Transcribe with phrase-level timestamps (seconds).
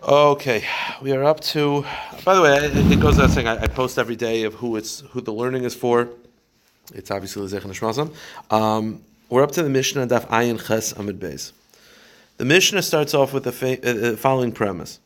[0.00, 0.62] Okay,
[1.02, 1.84] we are up to.
[2.24, 5.00] By the way, it goes without saying I, I post every day of who it's
[5.10, 6.08] who the learning is for.
[6.94, 8.14] It's obviously Lezech Nishmasam.
[8.52, 11.50] Um We're up to the Mishnah Daf Ayin Ches Amud Beis.
[12.36, 15.00] The Mishnah starts off with the fa- uh, uh, following premise.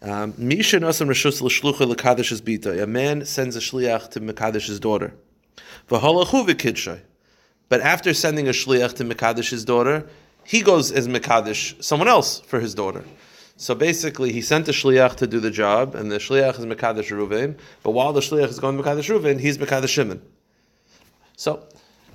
[0.00, 2.80] Um, Misha Nasam Rishus L'Shlucha L'Kadish's Bita.
[2.80, 5.12] A man sends a shliach to Mekadish's daughter.
[5.88, 6.00] But
[7.80, 10.06] after sending a shliach to Mekadish's daughter,
[10.44, 13.02] he goes as Mekadish someone else for his daughter.
[13.58, 17.10] So basically, he sent the shliach to do the job, and the shliach is Mekadish
[17.10, 17.56] Ruvain.
[17.82, 20.20] But while the shliach is going to Mekadish Ruvain, he's Mekadish Shimon.
[21.36, 21.66] So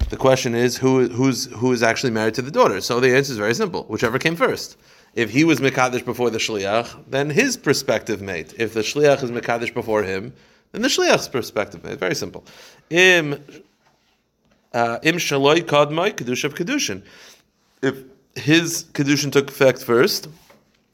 [0.10, 2.80] the question is, who who's who is actually married to the daughter?
[2.80, 4.78] So the answer is very simple: whichever came first.
[5.16, 8.54] If he was Mekadesh before the shliach, then his perspective mate.
[8.58, 10.34] If the shliach is Mekadesh before him,
[10.72, 12.00] then the shliach's perspective mate.
[12.00, 12.46] Very simple.
[12.92, 13.44] Im
[14.74, 17.04] uh, im shaloi kadmai kedusha of kedushin.
[17.82, 17.96] If
[18.36, 20.30] his kedushin took effect first,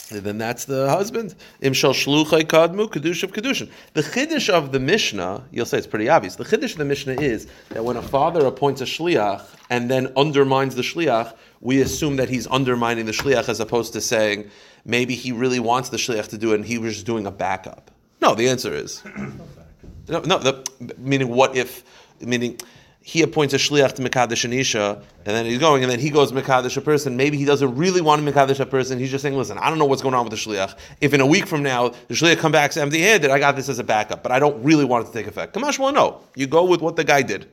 [0.10, 1.36] then that's the husband.
[1.62, 3.70] Im shal shluchai kadmu kedusha of kedushin.
[3.94, 6.36] The chiddush of the Mishnah, you'll say it's pretty obvious.
[6.36, 10.14] The chiddush of the Mishnah is that when a father appoints a shliach and then
[10.16, 14.50] undermines the shliach, we assume that he's undermining the shliach as opposed to saying
[14.86, 17.32] maybe he really wants the shliach to do it and he was just doing a
[17.32, 17.92] backup.
[18.22, 19.04] No, the answer is
[20.08, 20.22] no.
[20.22, 20.66] No, the,
[20.98, 21.84] meaning what if?
[22.22, 22.60] Meaning
[23.08, 26.10] he appoints a shliach to Mekadesh and Isha, and then he's going, and then he
[26.10, 27.16] goes Mekadesh a person.
[27.16, 29.00] Maybe he doesn't really want to Mekadesh a person.
[29.00, 30.78] He's just saying, listen, I don't know what's going on with the shliach.
[31.00, 33.70] If in a week from now the shliach comes back empty handed, I got this
[33.70, 35.56] as a backup, but I don't really want it to take effect.
[35.56, 36.20] Kamash will no.
[36.36, 37.50] You go with what the guy did.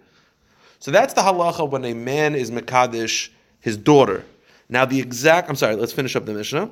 [0.81, 3.29] So that's the halacha when a man is Mekadesh
[3.61, 4.25] his daughter.
[4.69, 6.69] Now the exact, I'm sorry, let's finish up the Mishnah.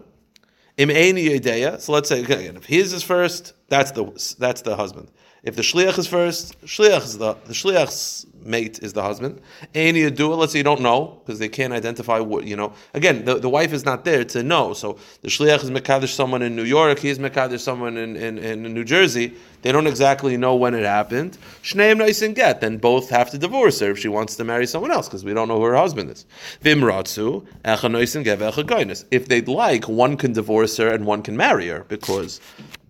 [0.76, 1.78] Im.
[1.78, 4.06] So let's say again, if his is first, that's the
[4.40, 5.08] that's the husband.
[5.44, 9.40] If the shliach is first, shliach is the the shliach's mate is the husband.
[9.74, 10.36] Eini yedua.
[10.36, 12.72] Let's say you don't know because they can't identify what you know.
[12.94, 14.72] Again, the, the wife is not there to know.
[14.72, 16.98] So the shliach is mekadesh someone in New York.
[16.98, 19.34] He is mekadesh someone in, in, in New Jersey.
[19.62, 21.38] They don't exactly know when it happened.
[21.62, 22.60] Shneim nice and get.
[22.60, 25.34] Then both have to divorce her if she wants to marry someone else because we
[25.34, 26.26] don't know who her husband is.
[26.62, 31.84] Vimratsu and get If they'd like, one can divorce her and one can marry her
[31.88, 32.40] because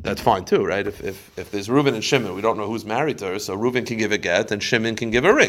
[0.01, 0.87] that's fine too, right?
[0.87, 3.55] If, if, if there's Reuben and Shimon, we don't know who's married to her, so
[3.55, 5.42] Reuben can give a get and Shimon can give a ring.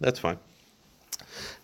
[0.00, 0.38] That's fine.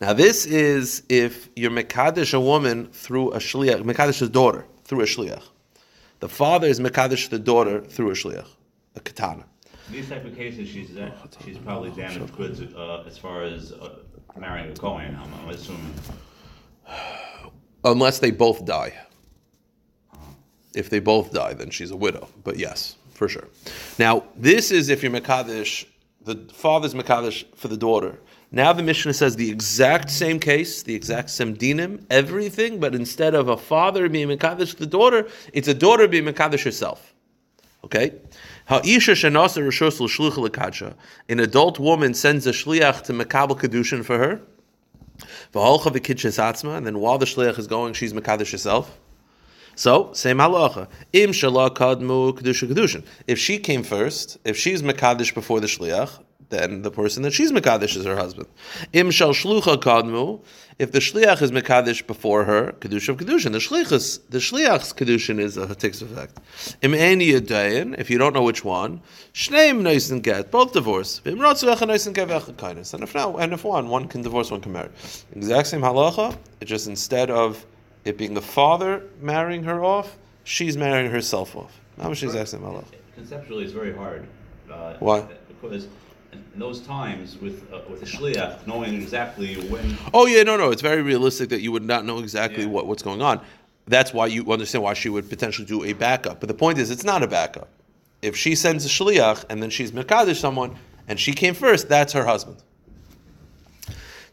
[0.00, 5.06] Now this is if you're Mekadesh a woman through a shliach, Mekadesh's daughter through a
[5.06, 5.42] shliach.
[6.20, 8.46] The father is Mekadesh the daughter through a shliach,
[8.96, 9.44] a katana.
[9.88, 11.10] In these type of cases, she's uh,
[11.44, 13.96] she's probably damaged goods uh, as far as uh,
[14.36, 15.18] marrying a Cohen.
[15.20, 15.94] I'm, I'm assuming.
[17.84, 18.94] Unless they both die.
[20.74, 22.28] If they both die, then she's a widow.
[22.44, 23.48] But yes, for sure.
[23.98, 25.86] Now, this is if you're Mekadesh,
[26.28, 28.20] the father's Mekadesh for the daughter.
[28.52, 33.34] Now the Mishnah says the exact same case, the exact same dinim, everything, but instead
[33.34, 37.14] of a father being Mekadesh the daughter, it's a daughter being Mekadesh herself.
[37.84, 38.14] Okay?
[38.68, 38.84] An
[41.40, 44.40] adult woman sends a shliach to Mekabel Kedushin for her.
[45.54, 48.98] And then while the shliach is going, she's Mekadesh herself.
[49.78, 50.88] So, same halacha.
[51.12, 53.04] Im shala kadmu kedusha kedushin.
[53.28, 56.18] If she came first, if she's mekadesh before the shliach,
[56.48, 58.48] then the person that she's mekadesh is her husband.
[58.92, 60.42] Im shal shlucha kadmu.
[60.80, 63.52] If the shliach is mekadesh before her, kedusha of kedushin.
[63.52, 66.40] The shliach's the shliach's kedushin is a takes effect.
[66.82, 67.96] Im eni yadayin.
[68.00, 69.00] If you don't know which one,
[69.32, 71.20] shneim noisen get both divorce.
[71.24, 72.94] Im ratzu echa noisen get kindness.
[72.94, 74.90] And if now, and if one, one can divorce, one can marry.
[75.36, 76.36] Exact same halacha.
[76.60, 77.64] It's just instead of
[78.04, 81.78] it being the father marrying her off, she's marrying herself off.
[82.00, 82.84] How much exact same halacha?
[83.14, 84.26] Conceptually, it's very hard.
[84.70, 85.26] Uh, Why?
[85.48, 85.88] Because
[86.32, 89.96] in those times, with uh, with a shliach, knowing exactly when.
[90.14, 90.70] Oh yeah, no, no.
[90.70, 92.68] It's very realistic that you would not know exactly Yeah.
[92.70, 93.40] what, what's going on.
[93.86, 96.40] That's why you understand why she would potentially do a backup.
[96.40, 97.68] But the point is, it's not a backup.
[98.20, 100.76] If she sends a shliach and then she's mekadesh someone
[101.08, 102.58] and she came first, that's her husband.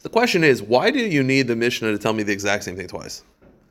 [0.02, 2.76] The question is, why do you need the Mishnah to tell me the exact same
[2.76, 3.24] thing twice?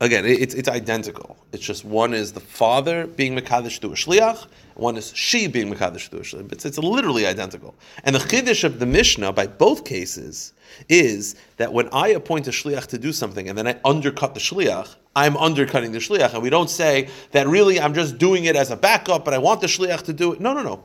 [0.04, 1.36] Again, it- it's, it's identical.
[1.52, 5.72] It's just one is the father being Mekadesh to a Shliach, one is she being
[5.72, 6.52] Mekadesh to a Shliach.
[6.52, 7.74] It's, it's literally identical.
[8.04, 10.52] And the Chiddush of the Mishnah, by both cases,
[10.90, 14.40] is that when I appoint a Shliach to do something and then I undercut the
[14.40, 16.34] Shliach, I'm undercutting the Shliach.
[16.34, 19.38] And we don't say that really I'm just doing it as a backup, but I
[19.38, 20.40] want the Shliach to do it.
[20.40, 20.84] No, no, no.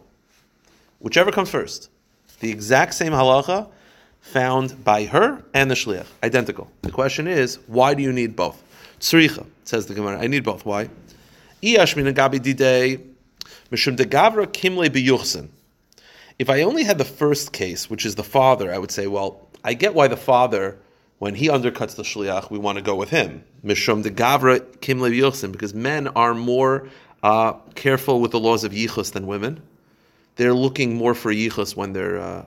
[1.00, 1.90] Whichever comes first.
[2.40, 3.68] The exact same halacha
[4.22, 6.70] found by her and the shliach, identical.
[6.84, 8.62] The question is, why do you need both?
[9.00, 10.20] Tzricha, says the Gemara.
[10.20, 10.66] I need both.
[10.66, 10.90] Why?
[13.72, 15.50] Kimle biyuchsin.
[16.38, 19.48] If I only had the first case, which is the father, I would say, well,
[19.64, 20.78] I get why the father
[21.20, 23.44] when he undercuts the shliach, we want to go with him.
[23.64, 26.88] Mishum de gavra kim leviyochsin, because men are more
[27.22, 29.62] uh, careful with the laws of yichus than women.
[30.38, 32.46] They're looking more for yichus when they're uh,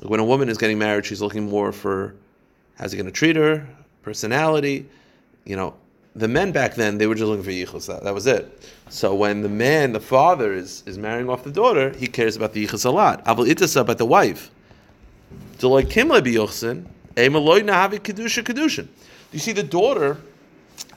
[0.00, 1.04] when a woman is getting married.
[1.04, 2.14] She's looking more for
[2.78, 3.68] how's he going to treat her,
[4.02, 4.88] personality.
[5.44, 5.74] You know,
[6.14, 7.86] the men back then they were just looking for yichus.
[7.86, 8.70] That, that was it.
[8.88, 12.52] So when the man, the father, is is marrying off the daughter, he cares about
[12.52, 13.24] the yichus a lot.
[13.24, 14.50] Aval itasa about the wife.
[15.58, 15.68] Do.
[19.32, 20.16] You see, the daughter,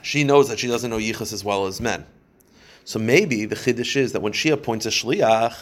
[0.02, 2.06] she knows that she doesn't know yichus as well as men.
[2.84, 5.54] So maybe the chiddush is that when she appoints a shliach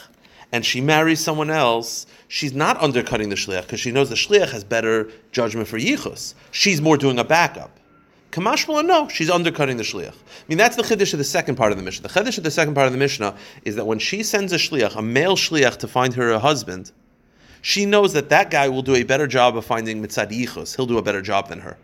[0.53, 4.51] and she marries someone else, she's not undercutting the shliach because she knows the shliach
[4.51, 6.35] has better judgment for yichus.
[6.51, 7.80] She's more doing a backup.
[8.31, 10.13] Kamashmala, no, she's undercutting the shliach.
[10.13, 12.07] I mean, that's the chiddush of the second part of the Mishnah.
[12.07, 14.57] The chiddush of the second part of the Mishnah is that when she sends a
[14.57, 16.93] shliach, a male shliach, to find her a husband,
[17.63, 20.77] she knows that that guy will do a better job of finding mitzad yichus.
[20.77, 21.77] He'll do a better job than her.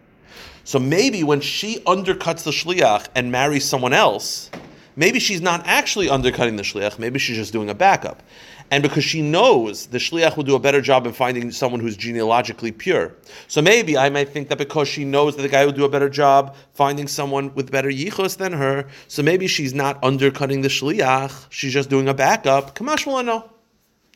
[0.63, 4.51] So maybe when she undercuts the shliach and marries someone else,
[4.95, 6.99] maybe she's not actually undercutting the shliach.
[6.99, 8.23] Maybe she's just doing a backup.
[8.71, 11.97] And because she knows the shliach will do a better job in finding someone who's
[11.97, 13.15] genealogically pure.
[13.47, 15.89] So maybe I might think that because she knows that the guy will do a
[15.89, 20.69] better job finding someone with better yichus than her, so maybe she's not undercutting the
[20.69, 21.47] shliach.
[21.51, 22.75] She's just doing a backup.
[22.75, 23.51] Kamash no.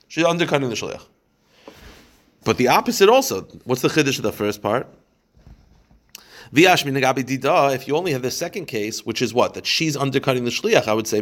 [0.09, 1.07] She's undercutting the shliach.
[2.45, 3.43] But the opposite also.
[3.65, 4.89] What's the chiddush of the first part?
[6.53, 10.89] If you only have the second case, which is what that she's undercutting the shliach,
[10.89, 11.19] I would say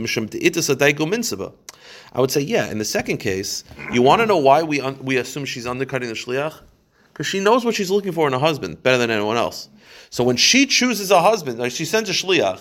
[2.13, 2.71] I would say yeah.
[2.71, 6.09] In the second case, you want to know why we un- we assume she's undercutting
[6.09, 6.61] the shliach
[7.13, 9.69] because she knows what she's looking for in a husband better than anyone else.
[10.11, 12.61] So when she chooses a husband, like she sends a shliach,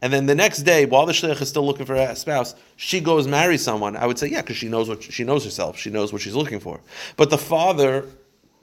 [0.00, 3.00] and then the next day, while the shliach is still looking for a spouse, she
[3.00, 3.96] goes marry someone.
[3.96, 5.78] I would say, yeah, because she knows what she knows herself.
[5.78, 6.80] She knows what she's looking for.
[7.16, 8.06] But the father,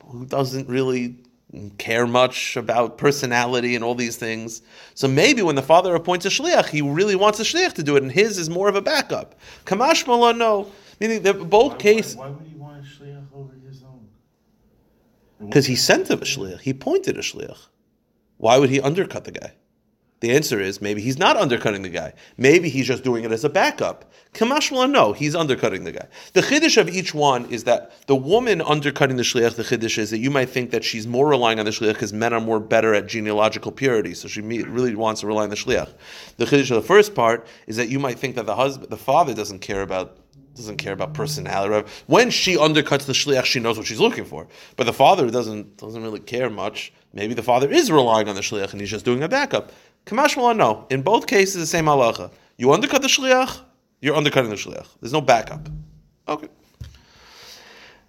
[0.08, 1.18] who doesn't really
[1.78, 4.62] care much about personality and all these things,
[4.94, 7.96] so maybe when the father appoints a shliach, he really wants a shliach to do
[7.96, 9.36] it, and his is more of a backup.
[9.66, 10.72] Kamash Mala, no.
[11.00, 12.16] Meaning that both cases.
[12.16, 14.08] Why, why, would he want a shliach over his own?
[15.40, 16.62] Because he sent him a shliach.
[16.62, 17.68] He pointed a shliach.
[18.38, 19.54] Why would he undercut the guy?
[20.20, 22.14] The answer is maybe he's not undercutting the guy.
[22.38, 24.12] Maybe he's just doing it as a backup.
[24.34, 26.08] Kamashmala, no, he's undercutting the guy.
[26.34, 30.10] The chiddush of each one is that the woman undercutting the shliach, the chiddush is
[30.10, 32.60] that you might think that she's more relying on the shliach because men are more
[32.60, 35.94] better at genealogical purity, so she really wants to rely on the shliach.
[36.38, 38.98] The chiddush of the first part is that you might think that the husband, the
[38.98, 40.18] father, doesn't care about
[40.56, 41.88] doesn't care about personality.
[42.08, 44.48] When she undercuts the shliach, she knows what she's looking for.
[44.76, 46.92] But the father doesn't doesn't really care much.
[47.14, 49.72] Maybe the father is relying on the shliach and he's just doing a backup.
[50.08, 50.88] Kamashmala, no.
[50.90, 52.32] In both cases, the same halacha.
[52.58, 53.60] You undercut the shliach,
[54.02, 54.88] you're undercutting the shliach.
[55.02, 55.68] There's no backup.
[56.28, 56.48] Okay.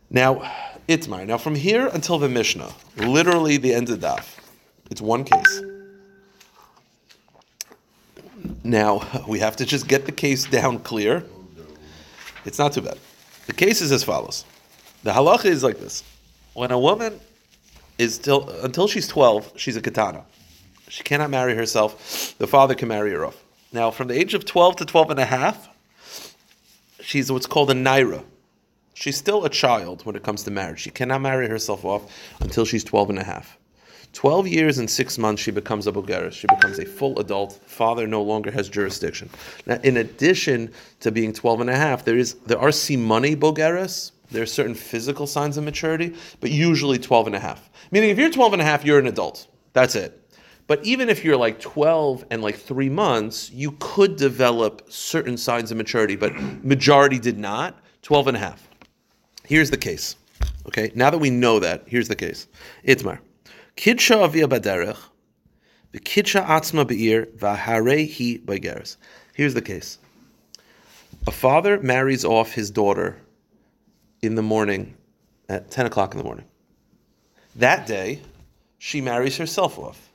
[0.09, 0.51] Now,
[0.89, 1.27] Itmar.
[1.27, 4.25] Now, from here until the Mishnah, literally the end of daf,
[4.91, 5.63] it's one case.
[8.63, 11.25] Now, we have to just get the case down clear.
[12.45, 12.99] It's not too bad.
[13.47, 14.45] The case is as follows.
[15.03, 16.05] The halacha is like this.
[16.55, 17.19] When a woman
[17.99, 20.25] is still, until she's 12, she's a katana.
[20.89, 22.37] She cannot marry herself.
[22.39, 23.43] The father can marry her off.
[23.73, 25.69] Now, from the age of 12 to 12 and a half,
[27.01, 28.25] she's what's called a naira.
[28.95, 30.81] She's still a child when it comes to marriage.
[30.81, 33.59] She cannot marry herself off until she's 12 and a half.
[34.15, 36.33] 12 years and six months, she becomes a bogeres.
[36.33, 37.53] She becomes a full adult.
[37.67, 39.29] Father no longer has jurisdiction.
[39.67, 44.13] Now, in addition to being 12 and a half, there, is, there are simani Bulgaris.
[44.31, 47.71] There are certain physical signs of maturity, but usually 12 and a half.
[47.91, 49.47] Meaning, if you're 12 and a half, you're an adult.
[49.73, 50.28] That's it.
[50.69, 55.71] But even if you're like 12 and like three months, you could develop certain signs
[55.71, 57.83] of maturity, but majority did not.
[58.03, 58.69] 12 and a half.
[59.45, 60.15] Here's the case.
[60.67, 62.47] Okay, now that we know that, here's the case.
[62.87, 63.19] Itmar.
[63.77, 64.99] Kidsha avia baderech,
[65.95, 68.97] kidsha atzma be'ir, vaharehi hi
[69.33, 69.99] Here's the case.
[71.27, 73.17] A father marries off his daughter
[74.21, 74.95] in the morning
[75.49, 76.45] at 10 o'clock in the morning.
[77.57, 78.21] That day,
[78.79, 80.08] she marries herself off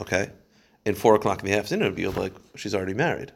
[0.00, 0.30] okay,
[0.84, 3.32] in four o'clock in the afternoon, be like she's already married.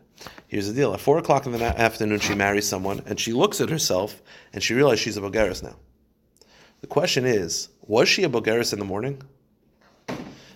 [0.49, 3.61] Here's the deal: at four o'clock in the afternoon, she marries someone, and she looks
[3.61, 5.77] at herself, and she realizes she's a bogeres now.
[6.81, 9.23] The question is, was she a bogeres in the morning?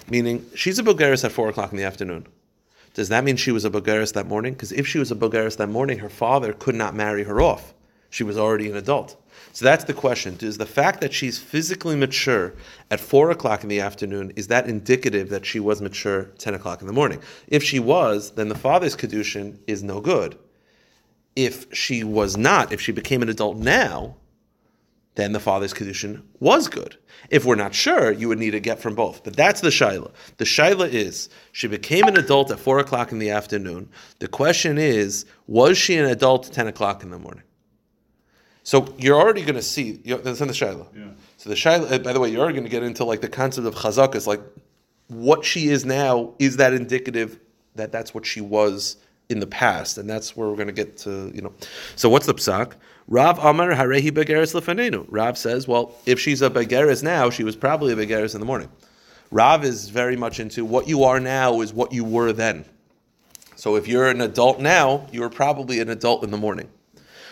[0.08, 2.26] Meaning, she's a bogeres at four o'clock in the afternoon.
[2.94, 4.52] Does that mean she was a bogeres that morning?
[4.52, 7.74] Because if she was a bogeres that morning, her father could not marry her off.
[8.08, 9.20] She was already an adult.
[9.54, 10.36] So that's the question.
[10.40, 12.54] Is the fact that she's physically mature
[12.90, 16.80] at four o'clock in the afternoon, is that indicative that she was mature 10 o'clock
[16.80, 17.20] in the morning?
[17.46, 20.36] If she was, then the father's Kedushin is no good.
[21.36, 24.16] If she was not, if she became an adult now,
[25.14, 26.96] then the father's kedushin was good.
[27.30, 29.22] If we're not sure, you would need a get from both.
[29.22, 30.10] But that's the shaila.
[30.38, 33.88] The shaila is she became an adult at four o'clock in the afternoon.
[34.18, 37.44] The question is, was she an adult at ten o'clock in the morning?
[38.64, 39.92] So you're already going to see.
[39.92, 40.86] That's in the shaila.
[40.96, 41.04] Yeah.
[41.36, 41.92] So the shaila.
[41.92, 44.26] uh, By the way, you're already going to get into like the concept of chazakas,
[44.26, 44.40] like
[45.08, 46.34] what she is now.
[46.38, 47.38] Is that indicative
[47.76, 48.96] that that's what she was
[49.28, 51.30] in the past, and that's where we're going to get to.
[51.34, 51.52] You know.
[51.94, 52.72] So what's the psak?
[53.06, 55.04] Rav Amar Harehi Begeres Lefanenu.
[55.10, 58.46] Rav says, well, if she's a Begeres now, she was probably a Begeres in the
[58.46, 58.70] morning.
[59.30, 62.64] Rav is very much into what you are now is what you were then.
[63.56, 66.70] So if you're an adult now, you were probably an adult in the morning.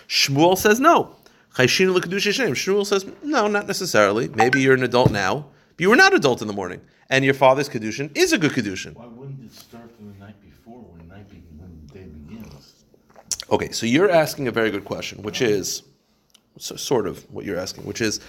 [0.09, 1.17] Shmuel says no.
[1.55, 2.53] Chayshin l'kedusha shem.
[2.53, 4.29] Shmuel says no, not necessarily.
[4.29, 6.81] Maybe you're an adult now, but you were not adult in the morning,
[7.11, 8.95] and your father's kedushin is a good kedushin.
[8.95, 12.85] Why wouldn't it start from the night before when night be- when the day begins?
[13.51, 15.83] Okay, so you're asking a very good question, which is
[16.59, 18.21] so, sort of what you're asking, which is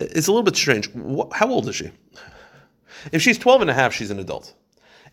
[0.00, 0.88] it's a little bit strange.
[1.32, 1.90] How old is she?
[3.12, 4.54] If she's 12 and a half, she's an adult.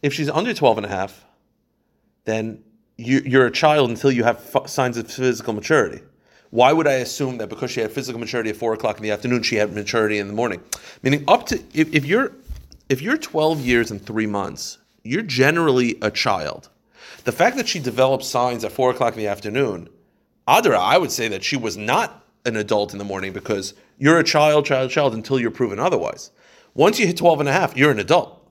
[0.02, 1.26] If she's under 12 and a half,
[2.24, 2.64] then
[2.98, 6.02] you, you're a child until you have f- signs of physical maturity.
[6.52, 9.12] Why would I assume that because she had physical maturity at four o'clock in the
[9.12, 10.62] afternoon, she had maturity in the morning?
[11.02, 12.34] Meaning, up to if, if you're
[12.90, 16.70] if you're 12 years and three months, you're generally a child.
[17.24, 19.88] The fact that she developed signs at four o'clock in the afternoon,
[20.48, 24.20] Adara, I would say that she was not an adult in the morning because you're
[24.20, 26.32] a child, child, child until you're proven otherwise.
[26.74, 28.46] Once you hit 12 and a half, you're an adult.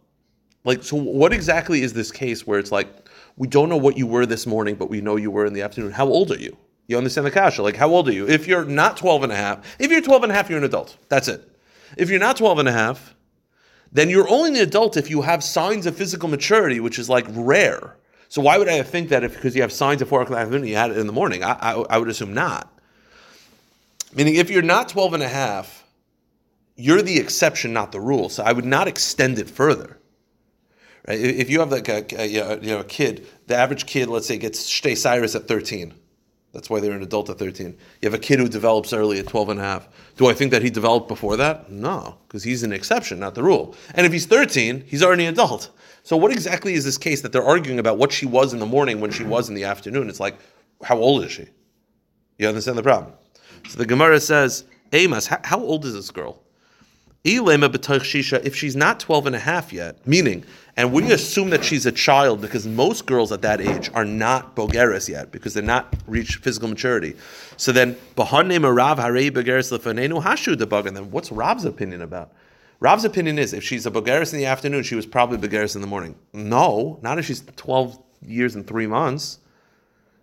[0.64, 2.88] Like, so what exactly is this case where it's like,
[3.36, 5.62] we don't know what you were this morning, but we know you were in the
[5.62, 5.90] afternoon?
[5.90, 6.56] How old are you?
[6.90, 7.62] You understand the kasha?
[7.62, 8.26] Like, how old are you?
[8.26, 10.64] If you're not 12 and a half, if you're 12 and a half, you're an
[10.64, 10.96] adult.
[11.08, 11.48] That's it.
[11.96, 13.14] If you're not 12 and a half,
[13.92, 17.26] then you're only an adult if you have signs of physical maturity, which is like
[17.28, 17.96] rare.
[18.28, 20.40] So why would I think that if because you have signs of 4 o'clock in
[20.40, 21.44] the afternoon, you had it in the morning?
[21.44, 22.76] I, I, I would assume not.
[24.12, 25.84] Meaning, if you're not 12 and a half,
[26.74, 28.28] you're the exception, not the rule.
[28.30, 29.96] So I would not extend it further.
[31.06, 31.20] Right?
[31.20, 34.38] If you have like a, a, you know, a kid, the average kid, let's say,
[34.38, 35.94] gets Shtei Searos at 13.
[36.52, 37.66] That's why they're an adult at 13.
[37.68, 39.88] You have a kid who develops early at 12 and a half.
[40.16, 41.70] Do I think that he developed before that?
[41.70, 43.76] No, because he's an exception, not the rule.
[43.94, 45.70] And if he's 13, he's already an adult.
[46.02, 48.66] So what exactly is this case that they're arguing about what she was in the
[48.66, 50.08] morning when she was in the afternoon?
[50.08, 50.36] It's like,
[50.82, 51.46] how old is she?
[52.38, 53.12] You understand the problem?
[53.68, 56.42] So the Gemara says, Amos, how, old is this girl?
[57.22, 60.44] If she's not 12 and a half yet, meaning,
[60.76, 64.54] and we assume that she's a child because most girls at that age are not
[64.54, 67.16] bogeres yet because they're not reached physical maturity.
[67.56, 72.32] So then, b'hanne Rav harei bogeres lefanenu hashu debug, and then what's Rav's opinion about?
[72.80, 75.80] Rav's opinion is if she's a bogeres in the afternoon, she was probably bogeres in
[75.80, 76.14] the morning.
[76.32, 79.38] No, not if she's 12 years and three months.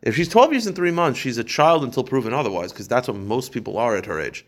[0.02, 3.08] If she's 12 years and three months, she's a child until proven otherwise, because that's
[3.08, 4.46] what most people are at her age.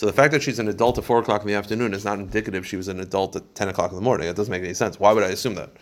[0.00, 2.18] So the fact that she's an adult at 4 o'clock in the afternoon is not
[2.18, 4.30] indicative she was an adult at 10 o'clock in the morning.
[4.30, 4.98] It doesn't make any sense.
[4.98, 5.72] Why would I assume that?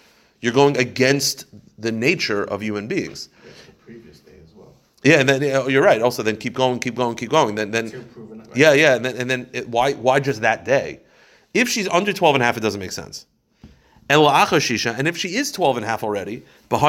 [0.40, 1.44] You're going against
[1.80, 3.28] the nature of human beings.
[3.87, 4.75] Previous day as well.
[5.04, 6.02] Yeah, and then know, oh, you're right.
[6.02, 7.54] Also, then keep going, keep going, keep going.
[7.54, 8.48] Then, then, proven it.
[8.56, 10.98] yeah, yeah, and then, and then it, why, why just that day?
[11.54, 13.25] If she's under 12 and a half, it doesn't make sense.
[14.11, 16.81] And if she is 12 and a half already, if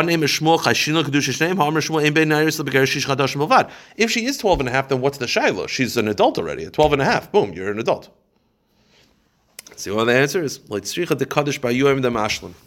[4.12, 5.68] she is 12 and a half, then what's the shaila?
[5.68, 6.64] She's an adult already.
[6.66, 8.10] At 12 and a half, boom, you're an adult.
[9.76, 10.60] See what the answer is?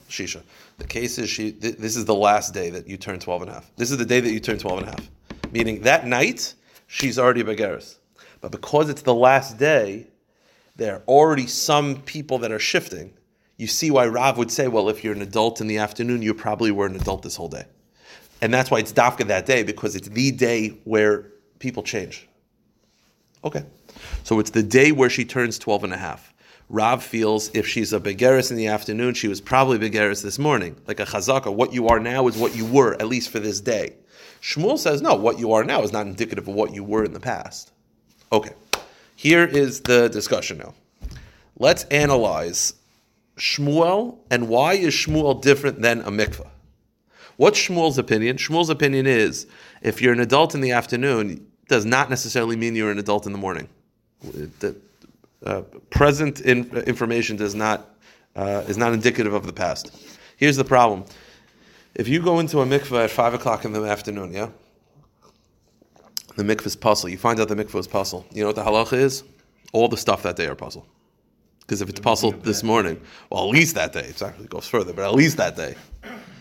[0.09, 0.43] Shisha.
[0.79, 1.53] The case is she.
[1.53, 3.71] th- This is the last day that you turn 12 and a half.
[3.77, 5.11] This is the day that you turn 12 and a half.
[5.53, 6.55] Meaning that night
[6.87, 7.97] she's already a begaris.
[8.41, 10.07] But because it's the last day,
[10.77, 13.13] there are already some people that are shifting.
[13.62, 16.35] You see why Rav would say, well, if you're an adult in the afternoon, you
[16.35, 17.64] probably were an adult this whole day.
[18.40, 22.28] And that's why it's dafka that day, because it's the day where people change.
[23.45, 23.64] Okay.
[24.25, 26.35] So it's the day where she turns 12 and a half.
[26.69, 30.75] Rav feels if she's a begeris in the afternoon, she was probably begeris this morning.
[30.88, 33.61] Like a chazaka, what you are now is what you were, at least for this
[33.61, 33.95] day.
[34.40, 37.12] Shmuel says, no, what you are now is not indicative of what you were in
[37.12, 37.71] the past.
[38.33, 38.54] Okay.
[39.14, 40.75] Here is the discussion now.
[41.57, 42.75] Let's analyze
[43.37, 46.49] Shmuel and why is Shmuel different than a mikvah?
[47.37, 48.37] What's Shmuel's opinion?
[48.37, 49.47] Shmuel's opinion is
[49.81, 53.33] if you're an adult in the afternoon, does not necessarily mean you're an adult in
[53.33, 53.69] the morning.
[54.23, 54.77] The
[55.45, 57.89] uh, present in, information does not
[58.37, 59.91] uh, is not indicative of the past.
[60.37, 61.05] Here's the problem:
[61.95, 64.51] if you go into a mikvah at five o'clock in the afternoon, yeah,
[66.37, 67.11] the mikvah is pasul.
[67.11, 68.25] You find out the mikvah is pasul.
[68.33, 69.25] You know what the halacha is?
[69.73, 70.87] All the stuff that day are pasul.
[71.62, 73.00] Because if it's pasul this morning,
[73.31, 74.00] well, at least that day.
[74.04, 75.75] It actually goes further, but at least that day.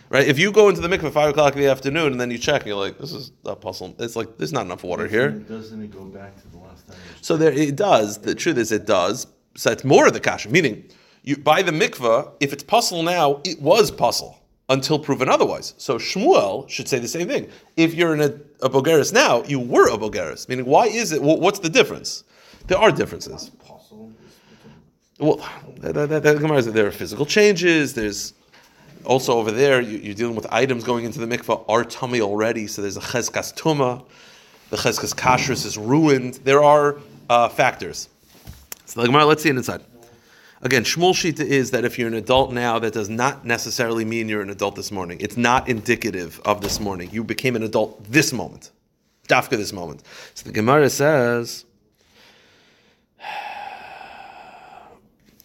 [0.09, 0.27] Right?
[0.27, 2.37] If you go into the mikveh at five o'clock in the afternoon and then you
[2.37, 3.95] check, you're like, this is a pasul.
[3.99, 5.29] It's like there's not enough water here.
[5.29, 6.97] Doesn't it go back to the last time?
[7.21, 8.17] So there, it does.
[8.17, 9.27] The truth is, it does.
[9.55, 10.49] So it's more of the kasha.
[10.49, 10.83] Meaning,
[11.23, 14.37] you by the mikveh, if it's pasul now, it was pasul
[14.67, 15.75] until proven otherwise.
[15.77, 17.47] So Shmuel should say the same thing.
[17.77, 20.49] If you're in a, a bogeris now, you were a bogeris.
[20.49, 21.19] Meaning, why is it?
[21.21, 22.23] wh- What's the difference?
[22.67, 23.51] There are differences.
[25.21, 25.47] Well,
[25.81, 27.93] that Gemara is that there are physical changes.
[27.93, 28.33] There's
[29.05, 32.65] also over there you, you're dealing with items going into the mikvah are tameh already,
[32.65, 34.03] so there's a cheskas tuma.
[34.71, 36.39] The cheskas kashrus is ruined.
[36.43, 36.97] There are
[37.29, 38.09] uh, factors.
[38.85, 39.83] So the Gemara, let's see it inside.
[40.63, 44.27] Again, Shmuel Shita is that if you're an adult now, that does not necessarily mean
[44.27, 45.19] you're an adult this morning.
[45.21, 47.09] It's not indicative of this morning.
[47.11, 48.71] You became an adult this moment.
[49.27, 50.01] Dafka this moment.
[50.33, 51.65] So the Gemara says,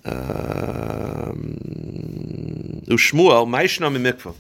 [0.07, 1.59] Um,
[2.87, 4.35] Ushmuel, Maishna mikvah.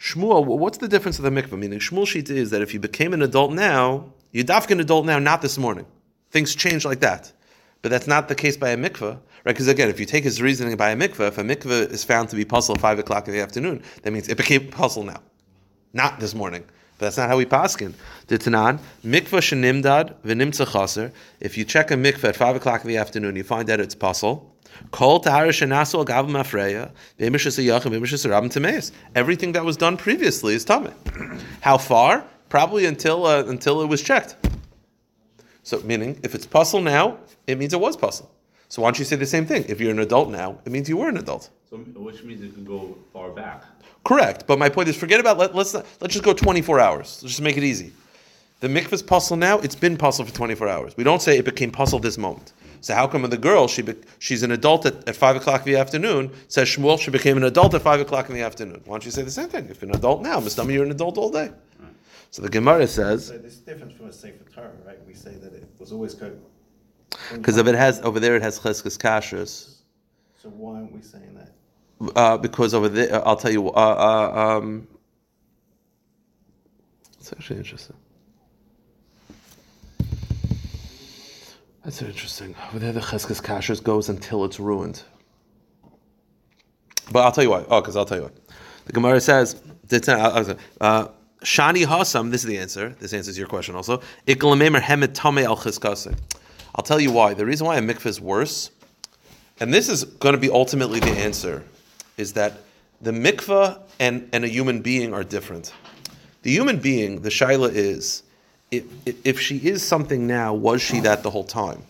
[0.00, 1.56] Shmuel, what's the difference of the mikvah?
[1.58, 5.06] Meaning, Shmuel Shita is that if you became an adult now, you're dafka an adult
[5.06, 5.86] now, not this morning.
[6.30, 7.30] Things change like that.
[7.82, 9.20] But that's not the case by a mikvah, right?
[9.44, 12.30] Because again, if you take his reasoning by a mikvah, if a mikvah is found
[12.30, 15.20] to be pasul at 5 o'clock in the afternoon, that means it became pasul now,
[15.92, 16.64] not this morning.
[16.98, 17.94] But that's not how we paskin.
[18.28, 21.12] The Tanan, mikvah shenimdad v'nimtza chaser.
[21.40, 23.94] If you check a mikvah at 5 o'clock in the afternoon, you find out it's
[23.94, 24.51] pasul.
[24.90, 28.92] Kol tahar shenasu gav mafreya, v'imishas ayach and rabim tameis.
[29.14, 30.92] Everything that was done previously is tameh.
[31.60, 32.24] How far?
[32.48, 34.36] Probably until uh, until it was checked.
[35.62, 38.28] So, meaning, if it's pasul now, it means it was pasul.
[38.68, 39.64] So, why don't you say the same thing?
[39.68, 41.50] If you're an adult now, it means you were an adult.
[41.70, 43.64] So, which means it can go far back.
[44.04, 44.46] Correct.
[44.46, 47.20] But my point is, forget about let, let's not, let's just go 24 hours.
[47.22, 47.92] Let's just make it easy.
[48.60, 49.58] The mikvah's pasul now.
[49.60, 50.96] It's been pasul for 24 hours.
[50.96, 52.52] We don't say it became pasul this moment.
[52.82, 55.72] So how come the girl she be, she's an adult at, at five o'clock in
[55.72, 58.82] the afternoon says Shmuel she became an adult at five o'clock in the afternoon?
[58.84, 59.68] Why don't you say the same thing?
[59.70, 61.50] If you're an adult now, Mustami, you're an adult all day.
[62.30, 64.98] So the Gemara says So this is different from a Sefer Torah, right?
[65.06, 66.40] We say that it was always good.
[67.32, 69.76] because if it has over there it has cheskes kashrus.
[70.42, 71.52] So why aren't we saying that?
[72.16, 73.68] uh, because over there, I'll tell you.
[73.70, 73.72] Uh,
[74.34, 74.88] uh, um,
[77.20, 77.96] it's actually interesting.
[81.84, 82.54] That's interesting.
[82.68, 85.02] Over there, the cheskes kashrus goes until it's ruined.
[87.10, 87.64] But I'll tell you why.
[87.68, 88.30] Oh, because I'll tell you why.
[88.84, 91.08] The Gemara says, uh,
[91.44, 92.90] Shani Hasam, this is the answer.
[93.00, 94.00] This answers your question also.
[96.74, 97.34] I'll tell you why.
[97.34, 98.70] The reason why a mikveh is worse,
[99.58, 101.64] and this is going to be ultimately the answer,
[102.16, 102.60] is that
[103.00, 105.74] the mikveh and, and a human being are different.
[106.42, 108.22] The human being, the shaila is,
[108.72, 108.84] if,
[109.24, 111.82] if she is something now, was she that the whole time?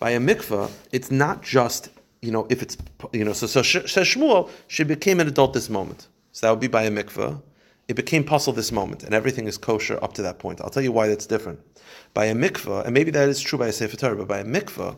[0.00, 1.90] By a mikveh, it's not just,
[2.22, 2.76] you know, if it's,
[3.12, 6.08] you know, so, so says Shmuel, she became an adult this moment.
[6.32, 7.40] So that would be by a mikveh.
[7.86, 10.60] It became pasul this moment, and everything is kosher up to that point.
[10.62, 11.60] I'll tell you why that's different.
[12.14, 14.44] By a mikveh, and maybe that is true by a Sefer Torah, but by a
[14.44, 14.96] mikveh,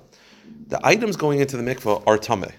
[0.69, 2.53] the items going into the mikveh are tameh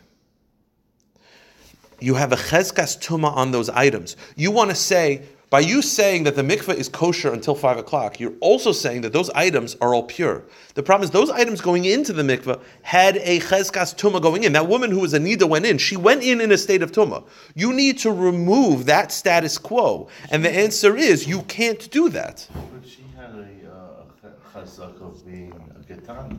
[2.00, 4.18] you have a chezkas tuma on those items.
[4.36, 8.20] You want to say, by you saying that the mikveh is kosher until five o'clock,
[8.20, 10.44] you're also saying that those items are all pure.
[10.74, 14.54] The problem is those items going into the mikveh had a cheskas tuma going in.
[14.54, 15.78] That woman who was a nida went in.
[15.78, 17.24] She went in in a state of tuma.
[17.56, 22.46] You need to remove that status quo, and the answer is you can't do that.
[22.54, 26.38] But she had a uh, chazak of being a gitana.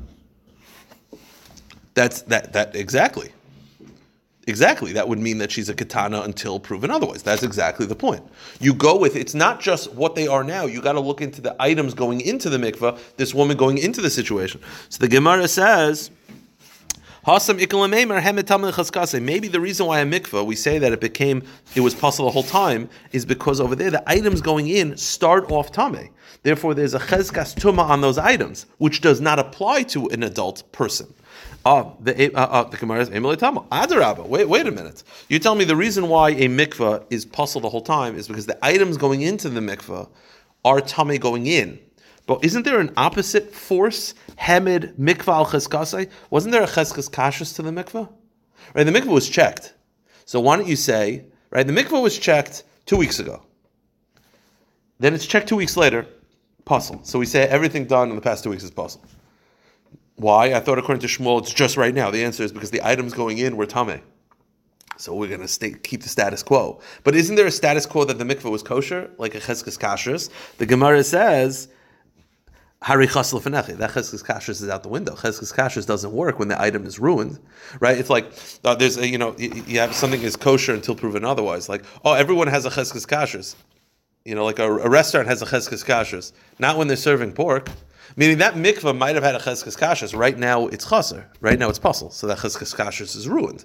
[1.95, 3.33] That's that that exactly.
[4.49, 4.93] Exactly.
[4.95, 7.23] That would mean that she's a katana until proven otherwise.
[7.23, 8.27] That's exactly the point.
[8.61, 10.65] You go with it's not just what they are now.
[10.65, 12.99] You got to look into the items going into the mikvah.
[13.19, 14.63] This woman going into the situation.
[14.89, 16.11] So the Gemara says.
[17.27, 17.43] Maybe
[19.49, 21.43] the reason why a mikvah we say that it became
[21.75, 25.51] it was possible the whole time is because over there the items going in start
[25.51, 26.09] off tame.
[26.43, 30.63] Therefore, there's a cheskas tuma on those items, which does not apply to an adult
[30.73, 31.13] person.
[31.65, 33.63] Ah, the uh, uh, the Gemara is Emily Tama.
[33.73, 34.27] Adarabba.
[34.27, 35.03] Wait, wait a minute.
[35.29, 38.47] You tell me the reason why a mikvah is puzzled the whole time is because
[38.47, 40.09] the items going into the mikvah
[40.65, 41.79] are tummy going in.
[42.27, 44.15] But isn't there an opposite force?
[44.37, 46.11] Hamid mikvah al cheskasai.
[46.31, 48.09] Wasn't there a cheskas kashrus to the mikvah?
[48.75, 49.75] Right, the mikvah was checked.
[50.25, 51.67] So why don't you say, right?
[51.67, 53.43] The mikvah was checked two weeks ago.
[54.99, 56.07] Then it's checked two weeks later,
[56.67, 57.05] pasul.
[57.05, 59.01] So we say everything done in the past two weeks is pasul.
[60.19, 60.53] Why?
[60.53, 62.11] I thought according to Shmuel, it's just right now.
[62.11, 64.03] The answer is because the items going in were tame.
[64.97, 66.81] So we're going to keep the status quo.
[67.05, 70.29] But isn't there a status quo that the mikveh was kosher, like a cheskes kashrus?
[70.59, 71.69] The Gemara says,
[72.83, 73.31] Hari chas.
[73.31, 75.15] That cheskes kashrus is out the window.
[75.15, 77.39] Cheskes kashrus doesn't work when the item is ruined,
[77.79, 77.97] right?
[77.97, 78.33] It's like
[78.65, 81.69] uh, there's a, you know you, you have something is kosher until proven otherwise.
[81.69, 83.55] Like oh, everyone has a cheskes kashrus.
[84.25, 86.33] You know, like a, a restaurant has a cheskes kashrus.
[86.59, 87.69] Not when they're serving pork.
[88.17, 90.17] Meaning that mikvah might have had a cheskes kashrus.
[90.17, 91.31] Right now it's chaser.
[91.41, 92.13] Right now it's pasul.
[92.13, 93.65] So that cheskes kashrus is ruined.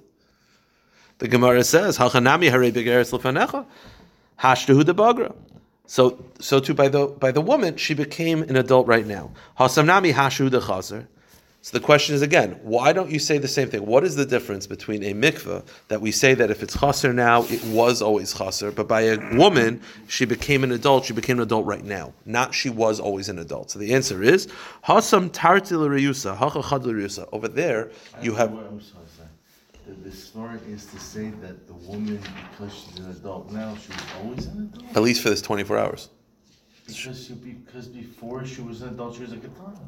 [1.19, 3.65] The Gemara says, "Hachanami hare begeres lefanecha,
[4.39, 5.33] hashtahu de bagra."
[5.85, 9.31] So, so too by the by the woman, she became an adult right now.
[9.59, 11.07] Hasamnami hashu de chaser.
[11.63, 13.85] So the question is again, why don't you say the same thing?
[13.85, 17.43] What is the difference between a mikveh that we say that if it's chaser now,
[17.43, 21.43] it was always chaser, but by a woman, she became an adult, she became an
[21.43, 23.71] adult right now, not she was always an adult.
[23.71, 24.47] So the answer is
[24.85, 27.29] hasam tartil hachachad reyusa.
[27.31, 28.51] Over there, you have.
[28.51, 29.29] I'm sorry, sorry.
[30.03, 32.19] The, story is to say that the woman,
[32.51, 34.97] because she's an adult now, she was always an adult?
[34.97, 36.09] At least for this 24 hours.
[36.85, 39.79] Because she, because before she was an adult, she was a katana.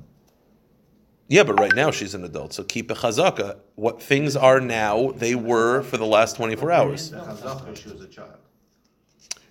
[1.28, 3.58] Yeah, but right now she's an adult, so keep a chazaka.
[3.76, 7.12] What things are now, they were for the last 24 hours.
[7.12, 8.38] Chazaka, she was a child.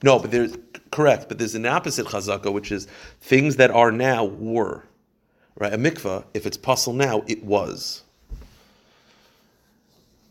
[0.02, 0.56] No, but there's
[0.92, 2.86] correct, but there's an opposite chazaka, which is
[3.20, 4.84] things that are now were.
[5.56, 5.72] Right?
[5.72, 8.02] A mikvah, if it's pasul now, it was.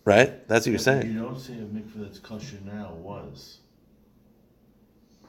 [0.06, 0.48] Right?
[0.48, 1.08] That's what you're saying.
[1.08, 1.24] You saying.
[1.24, 3.60] don't say a mikveh that's kosher now was.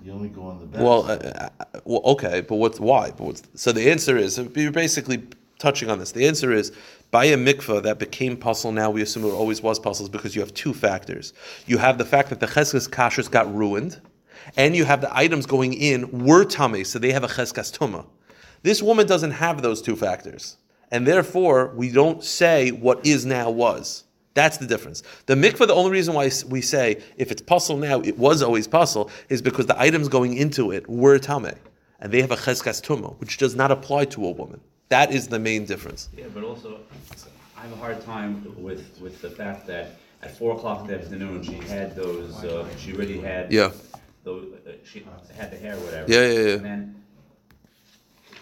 [0.02, 0.84] You only go on the best.
[0.84, 3.10] Well, uh, uh, well, okay, but what's why?
[3.10, 5.24] But what's, so the answer is you're basically
[5.64, 6.12] touching on this.
[6.12, 6.72] The answer is
[7.10, 8.72] by a mikvah that became pasul.
[8.72, 11.32] Now we assume it always was puzzles because you have two factors.
[11.66, 14.00] You have the fact that the cheskes kashrus got ruined,
[14.58, 18.04] and you have the items going in were tameh, so they have a cheskas tuma.
[18.62, 20.58] This woman doesn't have those two factors,
[20.90, 24.04] and therefore we don't say what is now was.
[24.34, 25.02] That's the difference.
[25.26, 28.68] The mikvah, the only reason why we say if it's pasul now, it was always
[28.68, 31.54] pasul, is because the items going into it were tame,
[32.00, 34.60] and they have a cheskas tuma, which does not apply to a woman.
[34.88, 36.08] That is the main difference.
[36.16, 36.80] Yeah, but also,
[37.56, 40.98] I have a hard time with, with the fact that at four o'clock in the
[41.00, 43.52] afternoon, she had those, uh, she already had.
[43.52, 43.70] Yeah.
[44.24, 45.04] Those, uh, she
[45.36, 46.10] had the hair, whatever.
[46.10, 46.54] Yeah, yeah, yeah.
[46.54, 47.04] And then,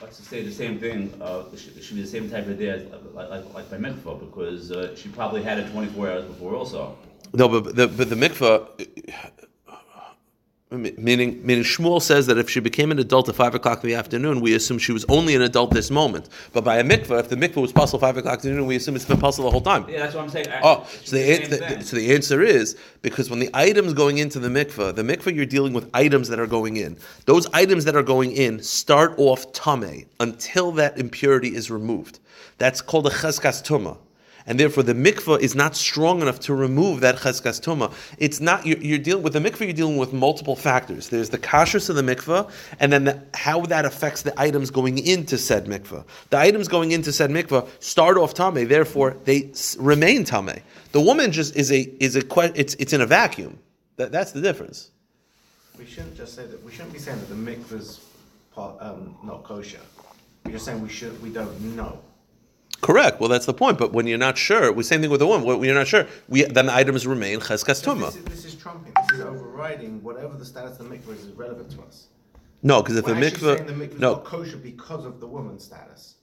[0.01, 2.71] let's just say the same thing, uh, she, she was the same type of day
[2.71, 2.83] as,
[3.15, 6.97] like, like, like by mikvah, because, uh, she probably had it twenty-four hours before also.
[7.35, 8.69] No, but the but the mikvah,
[10.73, 13.95] meaning meaning Shmuel says that if she became an adult at five o'clock in the
[13.97, 16.29] afternoon, we assume she was only an adult this moment.
[16.53, 18.77] But by a mikvah, if the mikvah was possible five o'clock in the afternoon, we
[18.77, 19.87] assume it's been possible the whole time.
[19.89, 20.49] Yeah, that's what I'm saying.
[20.49, 24.19] I- Oh, so the, the the- so the answer is because when the items going
[24.19, 26.97] into the mikvah, the mikvah you're dealing with items that are going in.
[27.27, 32.19] Those items that are going in start off tame until that impurity is removed.
[32.59, 33.97] That's called a cheskas tuma.
[34.47, 37.93] And therefore, the mikvah is not strong enough to remove that cheskas tuma.
[38.19, 39.61] It's not you're, you're dealing with the mikvah.
[39.61, 41.09] You're dealing with multiple factors.
[41.09, 42.51] There's the kashrus of the mikvah,
[42.81, 46.05] and then the, how that affects the items going into said mikvah.
[46.31, 48.69] The items going into said mikvah start off tame.
[48.69, 50.61] Therefore, they remain tame.
[50.93, 52.23] The woman just is a is a
[52.59, 53.59] it's it's in a vacuum.
[53.97, 54.91] That, that's the difference.
[55.79, 58.01] We shouldn't just say that, we shouldn't be saying that the mikvah's
[58.55, 59.81] part, um, not kosher.
[60.45, 61.99] We're just saying we should, we don't know.
[62.83, 63.21] Correct.
[63.21, 63.79] Well, that's the point.
[63.79, 65.47] But when you're not sure, we same thing with the woman.
[65.47, 68.13] When you're not sure, we then the items remain cheskas tuma.
[68.25, 71.71] This is, is trumping, this is overriding whatever the status of the mikvah is relevant
[71.71, 72.09] to us.
[72.63, 75.21] No, because if We're the saying the mikvah mikvah, is no, not kosher because of
[75.21, 76.17] the woman's status.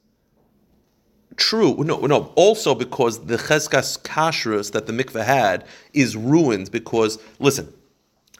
[1.37, 1.77] True.
[1.77, 2.33] No, no.
[2.35, 7.73] Also because the cheskas kashrus that the mikveh had is ruined because listen,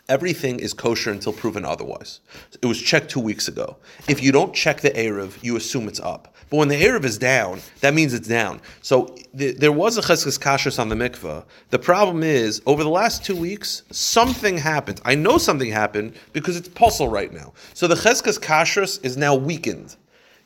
[0.10, 2.20] everything is kosher until proven otherwise.
[2.62, 3.78] It was checked two weeks ago.
[4.08, 6.36] If you don't check the eruv, you assume it's up.
[6.50, 8.60] But when the eruv is down, that means it's down.
[8.82, 11.46] So th- there was a cheskas kashrus on the mikveh.
[11.70, 15.00] The problem is over the last two weeks, something happened.
[15.06, 17.54] I know something happened because it's pasul right now.
[17.76, 19.96] So the cheskas kashrus is now weakened.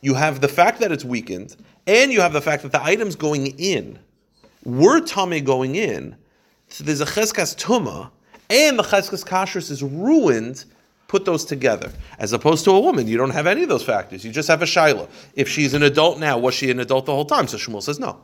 [0.02, 1.56] You have the fact that it's weakened,
[1.88, 3.98] and you have the fact that the items going in
[4.66, 6.18] were tameh going in.
[6.68, 8.10] So there's a cheskas tuma,
[8.50, 10.66] and the cheskas kashrus is ruined.
[11.08, 13.08] Put those together, as opposed to a woman.
[13.08, 14.26] You don't have any of those factors.
[14.26, 15.08] You just have a shaila.
[15.36, 17.48] If she's an adult now, was she an adult the whole time?
[17.48, 18.20] So Shmuel says no.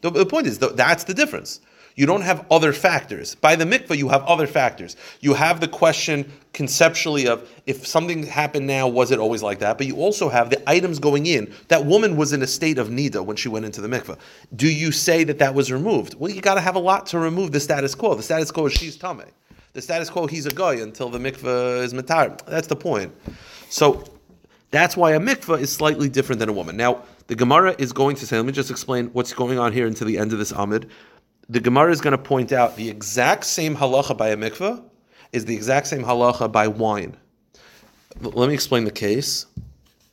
[0.00, 1.60] The, the point is, th- that's the difference.
[1.96, 3.34] You don't have other factors.
[3.36, 4.96] By the mikvah, you have other factors.
[5.20, 9.78] You have the question conceptually of if something happened now, was it always like that?
[9.78, 11.52] But you also have the items going in.
[11.68, 14.18] That woman was in a state of nida when she went into the mikvah.
[14.54, 16.14] Do you say that that was removed?
[16.14, 18.14] Well, you got to have a lot to remove the status quo.
[18.14, 19.22] The status quo is she's tame.
[19.76, 22.42] The status quo, he's a guy until the mikvah is matar.
[22.46, 23.14] That's the point.
[23.68, 24.04] So
[24.70, 26.78] that's why a mikvah is slightly different than a woman.
[26.78, 29.86] Now, the Gemara is going to say, let me just explain what's going on here
[29.86, 30.88] until the end of this Amud.
[31.50, 34.82] The Gemara is going to point out the exact same halacha by a mikvah
[35.32, 37.14] is the exact same halacha by wine.
[38.22, 39.44] Let me explain the case.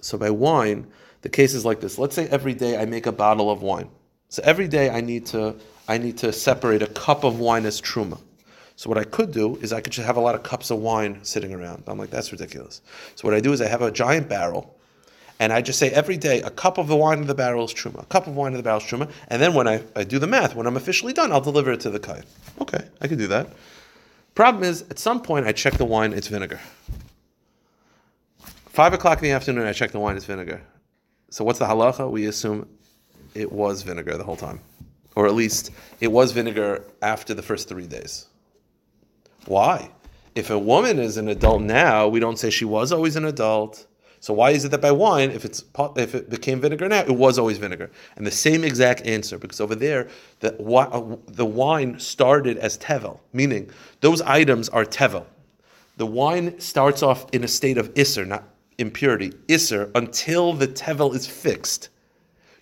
[0.02, 0.88] So by wine,
[1.22, 1.98] The case is like this.
[1.98, 3.90] Let's say every day I make a bottle of wine.
[4.28, 5.56] So every day I need to
[5.88, 8.20] I need to separate a cup of wine as truma.
[8.76, 10.80] So what I could do is I could just have a lot of cups of
[10.80, 11.84] wine sitting around.
[11.88, 12.82] I'm like, that's ridiculous.
[13.16, 14.76] So what I do is I have a giant barrel,
[15.40, 17.74] and I just say every day a cup of the wine in the barrel is
[17.74, 20.04] truma, a cup of wine in the barrel is truma, and then when I, I
[20.04, 22.24] do the math, when I'm officially done, I'll deliver it to the kain.
[22.62, 23.50] Okay, I can do that.
[24.36, 26.60] Problem is, at some point I check the wine, it's vinegar.
[28.66, 30.62] Five o'clock in the afternoon, I check the wine, it's vinegar.
[31.30, 32.10] So what's the halacha?
[32.10, 32.68] We assume
[33.36, 34.60] it was vinegar the whole time.
[35.16, 38.26] Or at least it was vinegar after the first three days.
[39.46, 39.92] Why?
[40.36, 43.86] If a woman is an adult now, we don't say she was always an adult.
[44.20, 45.66] So why is it that by wine, if it's
[45.98, 47.92] if it became vinegar now, it was always vinegar?
[48.16, 50.08] And the same exact answer, because over there,
[50.40, 55.26] the the wine started as tevel, meaning those items are tevel.
[55.98, 58.46] The wine starts off in a state of isser, not
[58.78, 61.90] impurity, isser, until the tevel is fixed.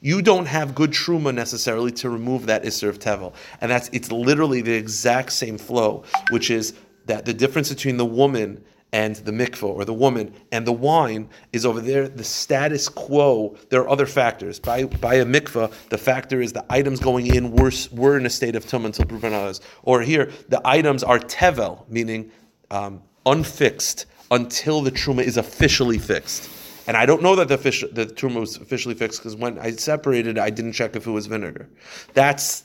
[0.04, 4.12] You don't have good truma necessarily to remove that isser of tevel, and that's it's
[4.12, 6.74] literally the exact same flow, which is
[7.06, 11.30] that the difference between the woman and the mikvah, or the woman and the wine,
[11.54, 13.56] is over there the status quo.
[13.70, 14.60] There are other factors.
[14.60, 18.30] By by a mikvah, the factor is the items going in were, were in a
[18.30, 19.62] state of tum until proven others.
[19.84, 22.32] Or here, the items are tevel, meaning
[22.72, 26.50] um, unfixed until the truma is officially fixed.
[26.88, 29.72] And I don't know that the fish, the truma was officially fixed because when I
[29.72, 31.70] separated, I didn't check if it was vinegar.
[32.14, 32.64] That's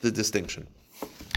[0.00, 0.66] the distinction.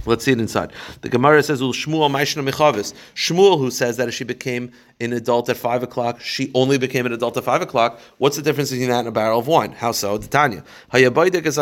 [0.05, 0.71] Let's see it inside.
[1.01, 5.13] The Gemara says, "Ul Shmuel Maishna Mechavis." Shmuel, who says that if she became an
[5.13, 7.99] adult at five o'clock, she only became an adult at five o'clock.
[8.17, 9.73] What's the difference between that and a barrel of wine?
[9.73, 10.17] How so?
[10.17, 11.55] The Tanya Hayabaydik is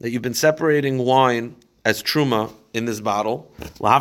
[0.00, 1.56] That you've been separating wine
[1.88, 3.50] as truma in this bottle.
[3.80, 3.94] And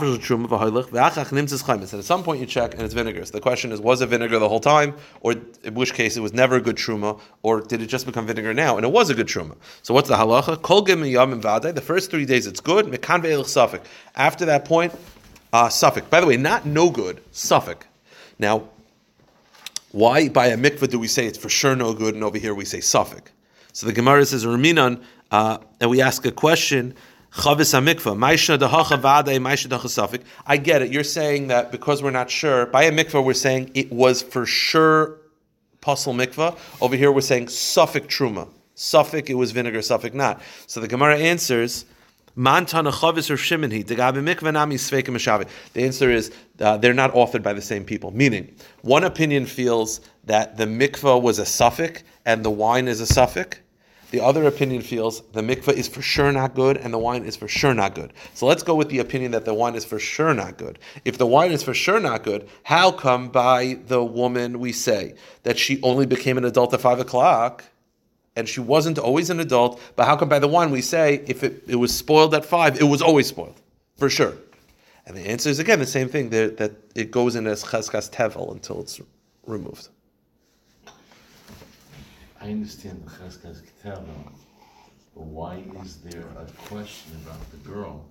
[1.93, 3.23] at some point you check and it's vinegar.
[3.23, 4.93] So the question is, was it vinegar the whole time?
[5.21, 7.17] Or in which case it was never a good truma?
[7.43, 8.75] Or did it just become vinegar now?
[8.75, 9.55] And it was a good truma.
[9.83, 11.75] So what's the halacha?
[11.75, 12.93] The first three days it's good.
[14.15, 14.93] After that point,
[15.53, 16.09] uh, suffik.
[16.09, 17.83] By the way, not no good, suffik.
[18.37, 18.67] Now,
[19.93, 22.53] why by a mikvah do we say it's for sure no good, and over here
[22.53, 23.27] we say suffik?
[23.71, 26.93] So the Gemara says Raminan, uh, and we ask a question.
[27.37, 30.23] Chavis hamikvah, maisha dahacha vade, dacha suffik.
[30.47, 30.91] I get it.
[30.91, 34.47] You're saying that because we're not sure by a mikvah, we're saying it was for
[34.47, 35.19] sure
[35.79, 36.57] pasul mikvah.
[36.81, 38.49] Over here, we're saying suffik truma.
[38.75, 39.79] Suffik, it was vinegar.
[39.79, 40.41] Suffik not.
[40.65, 41.85] So the Gemara answers.
[42.35, 45.47] Mantana chavis or shimonhi degabe mikvah nami sveikim mishavi.
[45.73, 48.09] The answer is uh, they're not authored by the same people.
[48.09, 53.05] Meaning, one opinion feels that the mikvah was a suffik and the wine is a
[53.05, 53.59] suffik.
[54.11, 57.35] The other opinion feels the mikveh is for sure not good and the wine is
[57.35, 58.13] for sure not good.
[58.33, 60.79] So let's go with the opinion that the wine is for sure not good.
[61.03, 65.15] If the wine is for sure not good, how come by the woman we say
[65.43, 67.65] that she only became an adult at five o'clock?
[68.37, 71.43] And she wasn't always an adult, but how come by the wine we say if
[71.43, 73.59] it, it was spoiled at five, it was always spoiled?
[73.97, 74.35] For sure.
[75.07, 78.51] And the answer is again the same thing, that it goes in as cheskas tevel
[78.51, 79.01] until it's
[79.47, 79.89] removed.
[82.47, 84.31] I understand the Cheskas Ketela,
[85.13, 88.05] but why is there a question about the girl?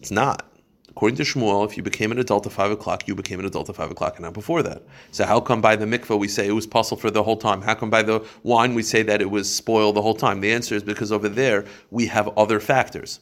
[0.00, 0.44] It's not.
[0.88, 3.68] According to Shmuel, if you became an adult at five o'clock, you became an adult
[3.68, 4.82] at five o'clock, and not before that.
[5.12, 7.62] So how come by the mikvah we say it was pasul for the whole time?
[7.62, 10.40] How come by the wine we say that it was spoiled the whole time?
[10.40, 13.20] The answer is because over there we have other factors.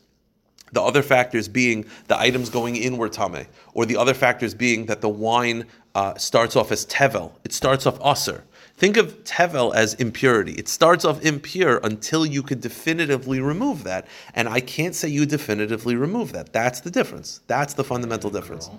[0.72, 4.86] The other factors being the items going in were tame, or the other factors being
[4.86, 7.32] that the wine uh, starts off as tevel.
[7.44, 8.44] It starts off aser.
[8.82, 10.54] Think of tevel as impurity.
[10.54, 14.08] It starts off impure until you could definitively remove that.
[14.34, 16.52] And I can't say you definitively remove that.
[16.52, 17.42] That's the difference.
[17.46, 18.70] That's the fundamental difference.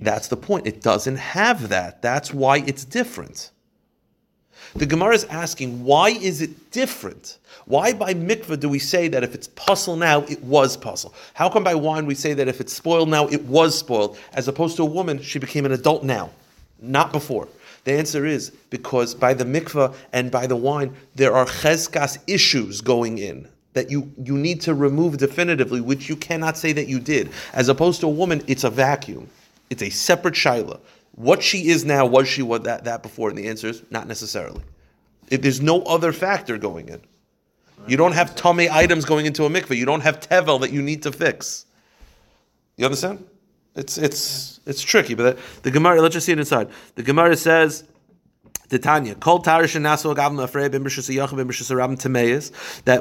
[0.00, 0.66] That's the point.
[0.66, 2.00] It doesn't have that.
[2.00, 3.50] That's why it's different.
[4.74, 7.36] The Gemara is asking, why is it different?
[7.66, 11.12] Why by mikvah do we say that if it's pasul now, it was pasul?
[11.34, 14.48] How come by wine we say that if it's spoiled now, it was spoiled, as
[14.48, 16.30] opposed to a woman, she became an adult now,
[16.80, 17.48] not before?
[17.86, 22.80] The answer is because by the mikvah and by the wine, there are cheskas issues
[22.80, 26.98] going in that you, you need to remove definitively, which you cannot say that you
[26.98, 27.30] did.
[27.52, 29.30] As opposed to a woman, it's a vacuum.
[29.70, 30.80] It's a separate shaila.
[31.12, 33.28] What she is now, was she what that, that before?
[33.28, 34.62] And the answer is not necessarily.
[35.30, 37.00] If there's no other factor going in.
[37.86, 39.76] You don't have tameh items going into a mikvah.
[39.76, 41.66] You don't have tevel that you need to fix.
[42.76, 43.24] You understand?
[43.76, 46.00] It's it's it's tricky, but the, the Gemara.
[46.00, 46.68] Let's just see it inside.
[46.94, 47.84] The Gemara says.
[48.68, 48.78] That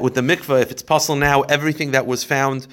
[0.03, 2.67] with the mikvah, if it's pasul now, everything that was found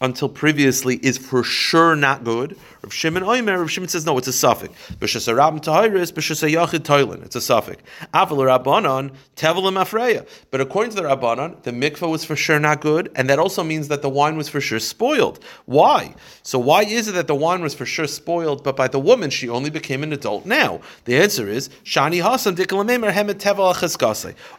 [0.00, 2.56] until previously is for sure not good.
[2.82, 4.70] Rav Shimon oh, Oimer, Rav Shimon says no, it's a suffik.
[4.98, 7.76] B'shas Rabban Tahiris, b'shas Yachid Toilin, it's a suffik.
[8.14, 10.26] Aval Rabbanon Tevelim Afreya.
[10.50, 13.62] But according to the Rabbanon, the mikvah was for sure not good, and that also
[13.62, 15.44] means that the wine was for sure spoiled.
[15.66, 16.14] Why?
[16.42, 19.28] So why is it that the wine was for sure spoiled, but by the woman
[19.28, 20.80] she only became an adult now?
[21.04, 23.70] The answer is Shani Hasan Dikalamemer Hemet Tevel.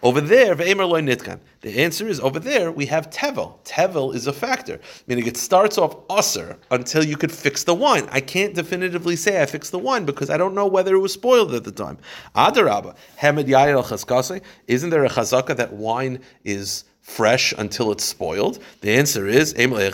[0.04, 1.40] Over there, Ve'emer Loy Nitkan.
[1.62, 3.60] The answer is over there we have tevel.
[3.64, 8.06] Tevel is a factor, meaning it starts off usser until you could fix the wine.
[8.12, 11.14] I can't definitively say I fixed the wine because I don't know whether it was
[11.14, 11.98] spoiled at the time.
[12.36, 14.42] Adarabba, Hamed Yair Chaskase.
[14.68, 18.60] Isn't there a chazaka that wine is fresh until it's spoiled?
[18.82, 19.86] The answer is The answer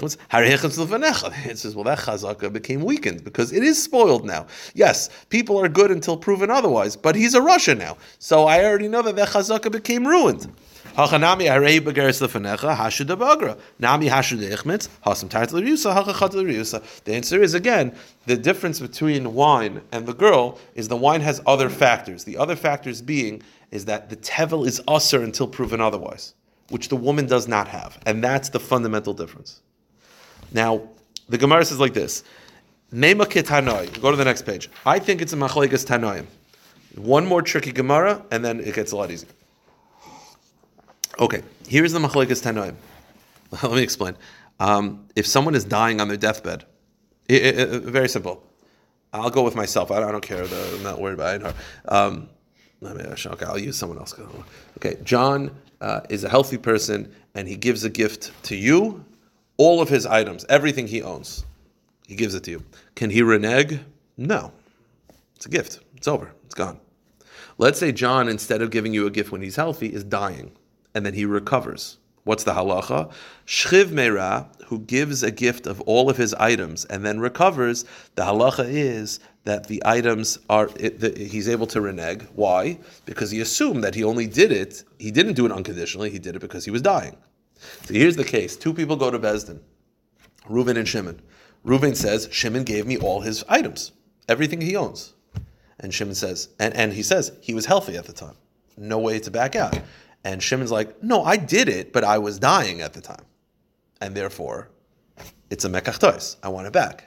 [1.67, 4.47] is well that chazaka became weakened because it is spoiled now.
[4.73, 8.88] Yes, people are good until proven otherwise, but he's a rasha now, so I already
[8.88, 10.52] know that that chazaka became ruined.
[10.97, 11.45] Hachanami
[11.79, 13.60] begeres lefenecha hashu debagra.
[13.77, 16.81] Nami hashu deichmitz hasam tart l'riusa hachachat l'riusa.
[17.03, 21.39] The answer is again the difference between wine and the girl is the wine has
[21.45, 22.23] other factors.
[22.23, 26.33] The other factors being is that the tevel is usser until proven otherwise,
[26.69, 29.62] which the woman does not have, and that's the fundamental difference.
[30.51, 30.89] Now,
[31.29, 32.23] the Gemara says like this.
[32.89, 34.69] Go to the next page.
[34.83, 36.25] I think it's a machlekas tanoim.
[36.95, 39.29] One more tricky Gemara, and then it gets a lot easier.
[41.19, 42.75] Okay, here's the Machlekes Tanoim.
[43.63, 44.15] Let me explain.
[44.60, 46.65] Um, if someone is dying on their deathbed,
[47.27, 48.43] it, it, it, very simple.
[49.13, 49.89] I'll go with myself.
[49.89, 50.43] I don't, I don't care.
[50.43, 51.56] I'm not worried about it.
[51.91, 52.30] Um,
[52.84, 54.13] okay, I'll use someone else.
[54.77, 55.49] Okay, John
[55.82, 59.03] uh, is a healthy person, and he gives a gift to you,
[59.58, 61.45] all of his items, everything he owns.
[62.08, 62.63] He gives it to you.
[62.93, 63.80] Can he renege?
[64.17, 64.51] No.
[65.36, 65.80] It's a gift.
[65.95, 66.32] It's over.
[66.45, 66.80] It's gone.
[67.58, 70.51] Let's say John, instead of giving you a gift when he's healthy, is dying
[70.97, 71.99] and then he recovers.
[72.23, 73.12] What's the halacha?
[73.45, 78.23] Shchiv Meira, who gives a gift of all of his items and then recovers, the
[78.23, 82.23] halacha is that the items are, it, the, he's able to renege.
[82.33, 82.79] Why?
[83.05, 86.36] Because he assumed that he only did it, he didn't do it unconditionally, he did
[86.36, 87.15] it because he was dying.
[87.86, 89.60] So here's the case two people go to Besdin,
[90.49, 91.21] Reuven and Shimon.
[91.63, 93.91] Reuven says, Shimon gave me all his items,
[94.27, 95.13] everything he owns.
[95.79, 98.36] And Shimon says, and, and he says, he was healthy at the time.
[98.77, 99.79] No way to back out.
[100.23, 103.23] And Shimon's like, no, I did it, but I was dying at the time.
[104.01, 104.69] And therefore,
[105.49, 106.36] it's a mekachtois.
[106.43, 107.06] I want it back.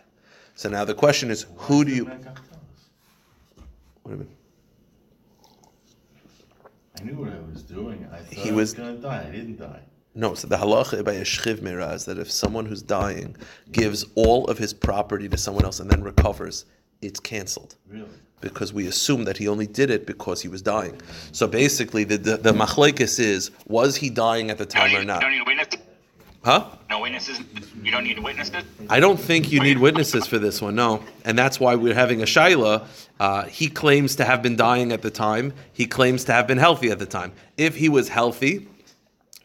[0.55, 2.05] So now the question is, who do you...
[2.07, 2.23] What
[4.07, 4.29] do you mean?
[6.99, 8.07] I knew what I was doing.
[8.13, 9.25] I thought He I was- was going to die.
[9.27, 9.81] I didn't die.
[10.15, 13.37] No, so the halacha by a shchiv mira is that if someone who's dying
[13.71, 16.65] gives all of his property to someone else and then recovers,
[17.01, 17.77] it's canceled.
[17.89, 18.09] Really?
[18.41, 20.99] Because we assume that he only did it because he was dying.
[21.33, 25.21] So basically, the, the, the machlekes is, was he dying at the time or not?
[25.21, 25.81] don't need witnesses.
[26.43, 26.67] Huh?
[26.89, 27.39] No witnesses.
[27.83, 28.65] You don't need witnesses.
[28.89, 31.05] I don't think you need witnesses for this one, no.
[31.27, 32.87] And that's why we're having a Shaila.
[33.19, 35.53] Uh, he claims to have been dying at the time.
[35.75, 37.33] He claims to have been healthy at the time.
[37.59, 38.67] If he was healthy,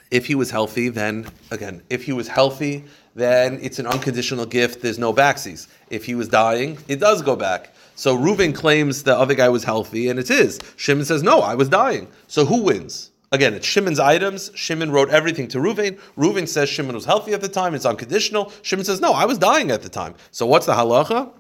[0.09, 4.81] if he was healthy, then, again, if he was healthy, then it's an unconditional gift.
[4.81, 5.67] There's no backsies.
[5.89, 7.73] If he was dying, it does go back.
[7.95, 10.59] So Reuven claims the other guy was healthy, and it is.
[10.75, 12.07] Shimon says, no, I was dying.
[12.27, 13.11] So who wins?
[13.31, 14.51] Again, it's Shimon's items.
[14.53, 15.99] Shimon wrote everything to Reuven.
[16.17, 17.73] Reuven says Shimon was healthy at the time.
[17.73, 18.51] It's unconditional.
[18.61, 20.15] Shimon says, no, I was dying at the time.
[20.31, 21.31] So what's the halacha?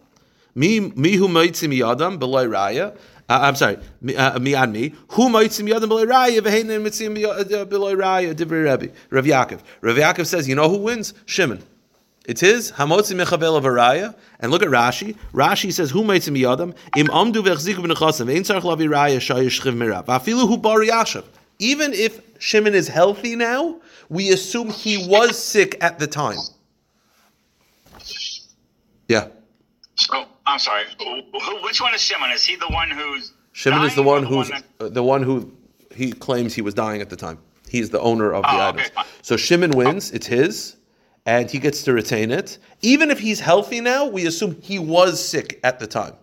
[0.55, 2.95] Mi mi adam beloy raya.
[3.27, 4.93] Uh, I'm sorry, me on me.
[5.09, 9.25] Who moitzi mi adam beloy raya v'heinen mitzi mi uh, beloy raya divrei Rebbe Rav
[9.25, 9.61] Yaakov.
[9.81, 11.13] Rav Yaakov says, you know who wins?
[11.25, 11.61] Shimon.
[12.27, 14.15] It's his hamotzi mechavel of raya.
[14.39, 15.15] And look at Rashi.
[15.33, 19.61] Rashi says, "Who moitzi mi adam im amdu v'chziku b'nechasim ein tzarich lavi raya shayish
[19.73, 21.23] mirav v'afilu hu bari yashav."
[21.59, 23.77] Even if Shimon is healthy now,
[24.09, 26.37] we assume he was sick at the time.
[29.07, 29.27] Yeah.
[29.95, 30.83] So I'm sorry.
[30.99, 32.31] Who, which one is Shimon?
[32.31, 35.51] Is he the one who's Shimon is the one who's that- uh, the one who
[35.95, 37.37] he claims he was dying at the time.
[37.69, 38.87] He's the owner of the Oh, items.
[38.97, 39.07] okay.
[39.21, 40.75] So Shimon wins; it's his,
[41.25, 42.57] and he gets to retain it.
[42.81, 46.13] Even if he's healthy now, we assume he was sick at the time,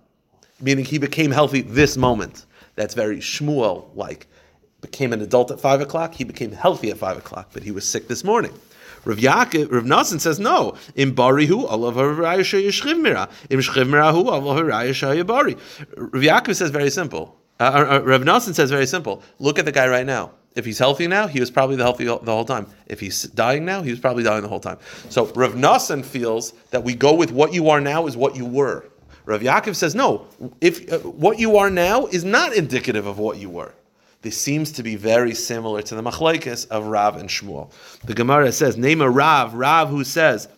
[0.60, 2.46] meaning he became healthy this moment.
[2.76, 4.26] That's very Shmuel like.
[4.80, 6.14] Became an adult at five o'clock.
[6.14, 8.52] He became healthy at five o'clock, but he was sick this morning.
[9.04, 10.76] Rav Yaakov, Rav Nassan says no.
[10.94, 13.28] In barihu Allah harayah yishchiv mira.
[13.50, 15.56] In shchiv mirahu Allah harayah bari.
[15.96, 17.36] Rav Yaakov says very simple.
[17.60, 19.22] Uh, uh, uh, Rav Nassan says very simple.
[19.38, 20.32] Look at the guy right now.
[20.54, 22.66] If he's healthy now, he was probably the healthy the whole time.
[22.86, 24.78] If he's dying now, he was probably dying the whole time.
[25.08, 28.44] So Rav Nassan feels that we go with what you are now is what you
[28.44, 28.88] were.
[29.24, 30.26] Rav Yaakov says no.
[30.60, 33.74] If uh, what you are now is not indicative of what you were.
[34.20, 37.72] This seems to be very similar to the machlekes of Rav and Shmuel.
[38.04, 40.48] The Gemara says, name a Rav, Rav who says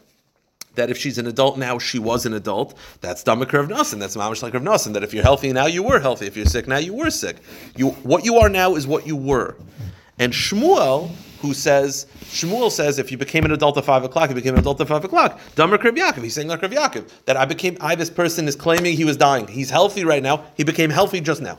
[0.74, 2.76] that if she's an adult now, she was an adult.
[3.00, 3.98] That's Damar Rav Nasan.
[3.98, 4.92] That's Mamish like Rav Nasan.
[4.92, 6.26] That if you're healthy now, you were healthy.
[6.26, 7.36] If you're sick now, you were sick.
[7.76, 9.56] You what you are now is what you were.
[10.18, 11.10] And Shmuel,
[11.40, 14.60] who says Shmuel says if you became an adult at five o'clock, you became an
[14.60, 15.40] adult at five o'clock.
[15.54, 16.22] Damar Rav Yaakov.
[16.22, 17.76] He's saying like Rav Yaakov that I became.
[17.80, 19.46] I this person is claiming he was dying.
[19.46, 20.44] He's healthy right now.
[20.56, 21.58] He became healthy just now.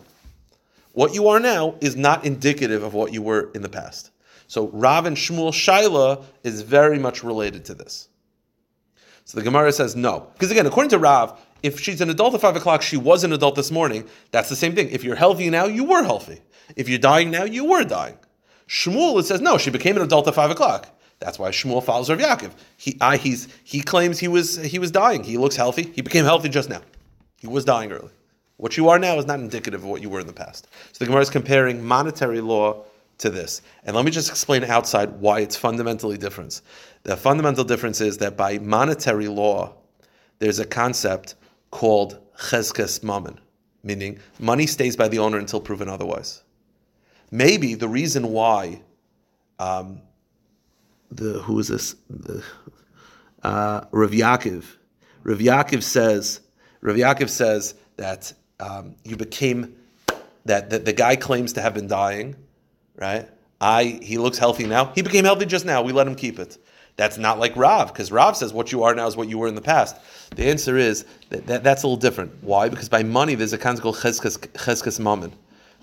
[0.93, 4.11] What you are now is not indicative of what you were in the past.
[4.47, 8.07] So Rav and Shmuel Shaila is very much related to this.
[9.25, 10.27] So the Gemara says no.
[10.33, 13.33] Because again, according to Rav, if she's an adult at 5 o'clock, she was an
[13.33, 14.89] adult this morning, that's the same thing.
[14.89, 16.41] If you're healthy now, you were healthy.
[16.75, 18.17] If you're dying now, you were dying.
[18.67, 20.89] Shmuel, says no, she became an adult at 5 o'clock.
[21.19, 22.51] That's why Shmuel follows Rav Yaakov.
[22.77, 25.23] He, I, he's, he claims he was, he was dying.
[25.23, 25.91] He looks healthy.
[25.95, 26.81] He became healthy just now.
[27.37, 28.11] He was dying early.
[28.57, 30.67] What you are now is not indicative of what you were in the past.
[30.91, 32.85] So the Gemara is comparing monetary law
[33.19, 33.61] to this.
[33.83, 36.61] And let me just explain outside why it's fundamentally different.
[37.03, 39.75] The fundamental difference is that by monetary law,
[40.39, 41.35] there's a concept
[41.71, 43.39] called cheskes mammon,
[43.83, 46.43] meaning money stays by the owner until proven otherwise.
[47.31, 48.81] Maybe the reason why
[49.59, 50.01] um,
[51.11, 51.95] the who is this?
[52.09, 52.43] The,
[53.43, 54.65] uh, Rav Yaakov.
[55.23, 56.41] Rav Yaakov says,
[56.81, 59.75] Rav Yaakov says that um, you became
[60.45, 62.35] that, that the guy claims to have been dying,
[62.95, 63.27] right?
[63.61, 64.91] I he looks healthy now.
[64.95, 65.81] He became healthy just now.
[65.81, 66.57] We let him keep it.
[66.97, 69.47] That's not like Rav, because Rav says what you are now is what you were
[69.47, 69.97] in the past.
[70.35, 72.31] The answer is that, that that's a little different.
[72.41, 72.69] Why?
[72.69, 75.33] Because by money there's a concept called cheskes, cheskes mammon.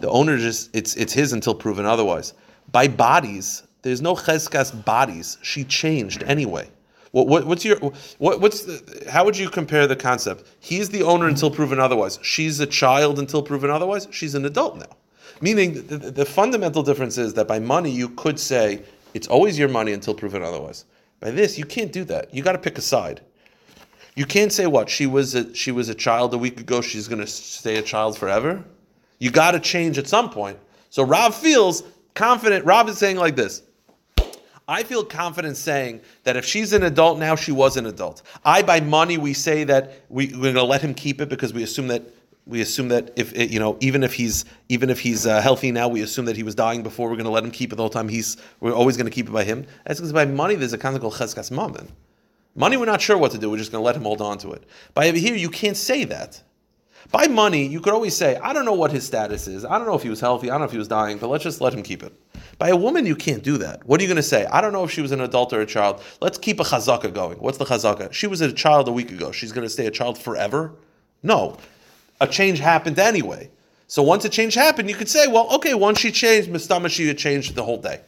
[0.00, 2.32] The owner just it's it's his until proven otherwise.
[2.70, 5.38] By bodies, there's no cheskas bodies.
[5.42, 6.70] She changed anyway.
[7.10, 7.76] What, what, what's your
[8.18, 10.46] what, what's the, how would you compare the concept?
[10.60, 12.18] He's the owner until proven otherwise.
[12.22, 14.08] She's a child until proven otherwise.
[14.10, 14.96] She's an adult now.
[15.42, 18.80] Meaning the, the, fundamental difference is that by money you could say
[19.12, 20.84] it's always your money until proven otherwise.
[21.18, 22.32] By this you can't do that.
[22.32, 23.20] You got to pick a side.
[24.14, 26.80] You can't say what she was a, she was a child a week ago.
[26.80, 28.62] She's going to stay a child forever.
[29.18, 30.58] You got to change at some point.
[30.90, 31.82] So Rav feels
[32.14, 32.64] confident.
[32.64, 33.62] Rav is saying like this.
[34.68, 38.22] I feel confident saying that if she's an adult now, she was an adult.
[38.44, 41.52] I, by money, we say that we, we're going to let him keep it because
[41.52, 42.04] we assume that
[42.46, 45.88] we assume that if you know, even if he's even if he's uh, healthy now,
[45.88, 47.08] we assume that he was dying before.
[47.08, 48.08] We're going to let him keep it the whole time.
[48.08, 49.66] He's we're always going to keep it by him.
[49.86, 51.88] That's because by money, there's a concept called cheskas mammon.
[52.54, 53.50] Money, we're not sure what to do.
[53.50, 54.64] We're just going to let him hold on to it.
[54.92, 56.42] By here, you can't say that.
[57.10, 59.64] By money, you could always say, I don't know what his status is.
[59.64, 60.50] I don't know if he was healthy.
[60.50, 62.12] I don't know if he was dying, but let's just let him keep it.
[62.58, 63.84] By a woman, you can't do that.
[63.86, 64.46] What are you going to say?
[64.46, 66.02] I don't know if she was an adult or a child.
[66.20, 67.38] Let's keep a chazaka going.
[67.38, 68.12] What's the chazaka?
[68.12, 69.32] She was a child a week ago.
[69.32, 70.74] She's going to stay a child forever?
[71.22, 71.56] No.
[72.22, 73.50] A change happened anyway.
[73.88, 77.08] So once a change happened, you could say, well, okay, once she changed, Mistama, she
[77.08, 78.00] had changed the whole day.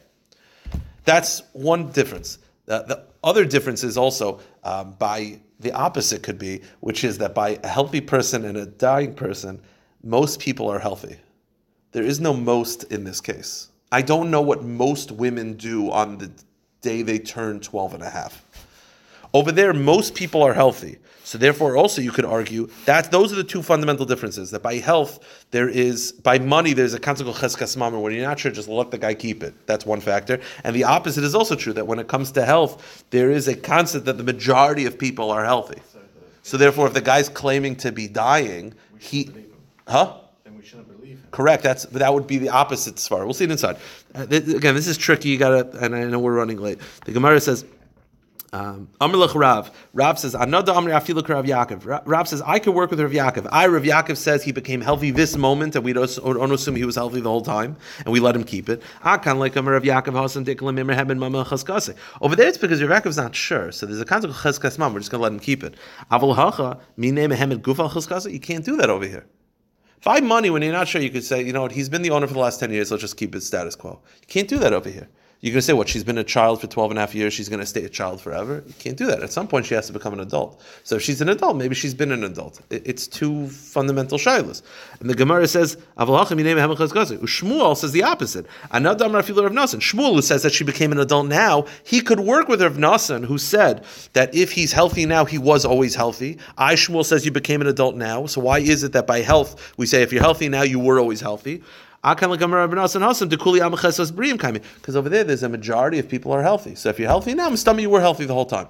[1.03, 2.39] That's one difference.
[2.67, 7.35] Uh, the other difference is also um, by the opposite could be, which is that
[7.35, 9.61] by a healthy person and a dying person,
[10.01, 11.17] most people are healthy.
[11.91, 13.67] There is no most in this case.
[13.91, 16.31] I don't know what most women do on the
[16.79, 18.43] day they turn 12 and a half.
[19.33, 20.99] Over there, most people are healthy.
[21.25, 24.51] So therefore, also you could argue that those are the two fundamental differences.
[24.51, 25.19] That by health,
[25.49, 28.69] there is by money, there's a concept called cheskas mammon, where you're not sure, just
[28.69, 29.55] let the guy keep it.
[29.65, 30.39] That's one factor.
[30.63, 31.73] And the opposite is also true.
[31.73, 35.31] That when it comes to health, there is a concept that the majority of people
[35.31, 35.81] are healthy.
[36.43, 39.31] So therefore, if the guy's claiming to be dying, he,
[39.87, 40.17] huh?
[40.43, 41.27] Then we shouldn't believe him.
[41.31, 41.63] Correct.
[41.63, 43.25] That's that would be the opposite svar.
[43.25, 43.77] We'll see it inside.
[44.13, 45.29] Uh, th- again, this is tricky.
[45.29, 46.77] You gotta, and I know we're running late.
[47.05, 47.65] The Gemara says.
[48.55, 49.69] Um, Amr Rav.
[49.91, 51.85] Rav says, Another Amr Afiluk Rav Yaakov.
[51.85, 53.49] Ra- Rav says, I could work with Rav Yaakov.
[53.51, 56.85] I, Rav Yaakov says he became healthy this moment, and we don't, don't assume he
[56.85, 58.81] was healthy the whole time, and we let him keep it.
[59.03, 61.97] Akan like Amr Rav Yaakov Hasan Diklam Imr Hebben Mama Chaskase.
[62.21, 64.93] Over there, it's because Rav Yaakov's not sure, so there's a concept of Chaskas Mam.
[64.93, 65.75] We're just going to let him keep it.
[66.09, 68.31] Aval Hacha Mine Mehemed Gufal Chaskase.
[68.31, 69.25] You can't do that over here.
[70.05, 71.01] By money when you're not sure.
[71.01, 72.89] You could say, you know what, he's been the owner for the last 10 years,
[72.89, 73.99] let's just keep it status quo.
[74.21, 75.09] You can't do that over here.
[75.45, 77.31] You're going to say, what, she's been a child for 12 and a half years,
[77.31, 78.63] she's going to stay a child forever?
[78.65, 79.21] You can't do that.
[79.21, 80.59] At some point, she has to become an adult.
[80.83, 82.61] So if she's an adult, maybe she's been an adult.
[82.71, 84.63] It's two fundamental shilas.
[84.99, 88.47] And the Gemara says, Shmuel says the opposite.
[88.71, 89.81] Another Rav Nasan.
[89.81, 93.23] Shmuel, who says that she became an adult now, he could work with Rav Nasan,
[93.23, 96.39] who said that if he's healthy now, he was always healthy.
[96.57, 98.25] I, Shmuel, says you became an adult now.
[98.25, 100.99] So why is it that by health, we say if you're healthy now, you were
[100.99, 101.61] always healthy?
[104.75, 106.75] Because over there, there's a majority of people are healthy.
[106.75, 108.67] So if you're healthy now, Mustami, you were healthy the whole time.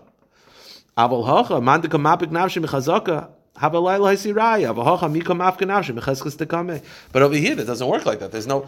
[7.11, 8.31] But over here, that doesn't work like that.
[8.31, 8.67] There's no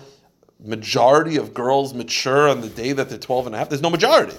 [0.59, 3.69] majority of girls mature on the day that they're 12 and a half.
[3.69, 4.35] There's no majority.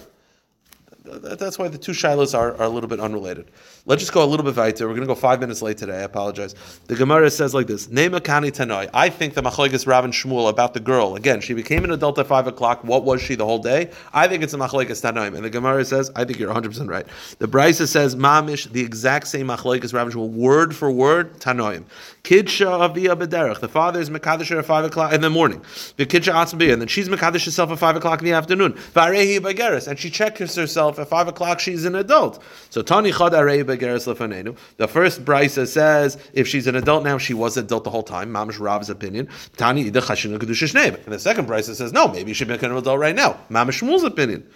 [1.13, 3.51] That- That's why the two shilas are, are a little bit unrelated.
[3.87, 4.87] Let's just go a little bit weiter.
[4.87, 5.99] We're going to go five minutes late today.
[5.99, 6.55] I apologize.
[6.87, 8.91] The Gemara says like this: Nema kani tanoi.
[8.93, 11.15] I think the machlekes Rav and Shmuel about the girl.
[11.17, 12.85] Again, she became an adult at five o'clock.
[12.85, 13.91] What was she the whole day?
[14.13, 15.35] I think it's a machlekes tanoim.
[15.35, 17.07] And the Gemara says, I think you're 100 percent right.
[17.39, 21.85] The Brisa says mamish the exact same machlekes Rav and Shmuel, word for word tanoim.
[22.25, 23.61] Kidsha avia bederech.
[23.61, 25.63] The father is mekadosh at five o'clock in the morning.
[25.97, 28.75] The kidsha atzbiyah, and then she's mekadosh herself at five o'clock in the afternoon.
[28.75, 31.61] Varehi bageres, and she checks herself at five o'clock.
[31.61, 32.43] She's an adult.
[32.71, 34.57] So Tani chad arehi bageres lefanenu.
[34.77, 38.03] The first brisa says if she's an adult now, she was an adult the whole
[38.03, 38.33] time.
[38.33, 39.29] Mamish Rav's opinion.
[39.57, 40.69] Tani ida chashina kedusha.
[41.05, 43.39] And the second brisa says no, maybe she should be an adult right now.
[43.51, 44.49] Mamish Shmuel's opinion.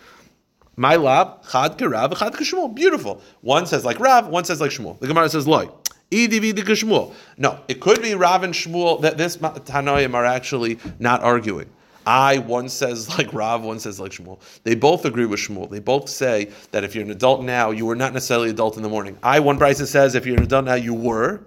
[0.76, 2.74] My lab, chad kerav, chad kishmuel.
[2.74, 3.20] Beautiful.
[3.42, 4.98] One says like Rav, one says like Shmuel.
[5.00, 5.68] The Gemara says loy.
[6.10, 11.70] No, it could be Rav and Shmuel that this Tanoim are actually not arguing.
[12.06, 14.40] I one says like Rav, one says like Shmuel.
[14.64, 15.70] They both agree with Shmuel.
[15.70, 18.82] They both say that if you're an adult now, you were not necessarily adult in
[18.82, 19.18] the morning.
[19.22, 21.42] I one brisa says if you're an adult now, you were.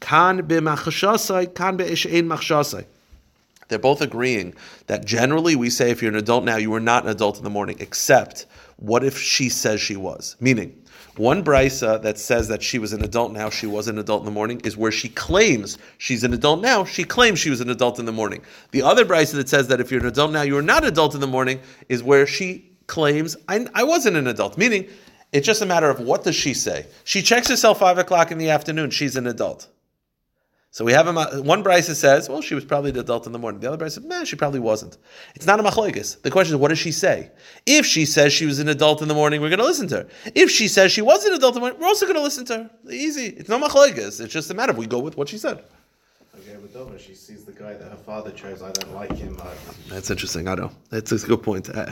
[0.00, 2.84] Kan b'machshasai, kan machshasai.
[3.68, 4.54] They're both agreeing
[4.86, 7.44] that generally we say if you're an adult now, you were not an adult in
[7.44, 8.46] the morning, except
[8.76, 10.36] what if she says she was?
[10.38, 10.80] Meaning,
[11.18, 14.26] one brisa that says that she was an adult now, she was an adult in
[14.26, 17.70] the morning, is where she claims she's an adult now, she claims she was an
[17.70, 18.42] adult in the morning.
[18.70, 21.14] The other brisa that says that if you're an adult now, you are not adult
[21.14, 24.56] in the morning, is where she claims I, I wasn't an adult.
[24.56, 24.88] Meaning,
[25.32, 26.86] it's just a matter of what does she say?
[27.04, 29.68] She checks herself five o'clock in the afternoon, she's an adult.
[30.76, 33.38] So we have a, one brisa says, well, she was probably an adult in the
[33.38, 33.62] morning.
[33.62, 34.98] The other brisa says, nah, she probably wasn't.
[35.34, 36.20] It's not a machlokes.
[36.20, 37.30] The question is, what does she say?
[37.64, 39.96] If she says she was an adult in the morning, we're going to listen to
[40.00, 40.08] her.
[40.34, 42.44] If she says she was an adult in the morning, we're also going to listen
[42.44, 42.70] to her.
[42.90, 43.28] Easy.
[43.28, 44.20] It's no machlokes.
[44.20, 45.64] It's just a matter of we go with what she said.
[46.38, 48.60] Okay, with Dova, she sees the guy that her father chose.
[48.60, 49.40] I don't like him
[49.88, 50.46] That's interesting.
[50.46, 50.72] I know.
[50.90, 51.70] That's a good point.
[51.70, 51.90] Uh,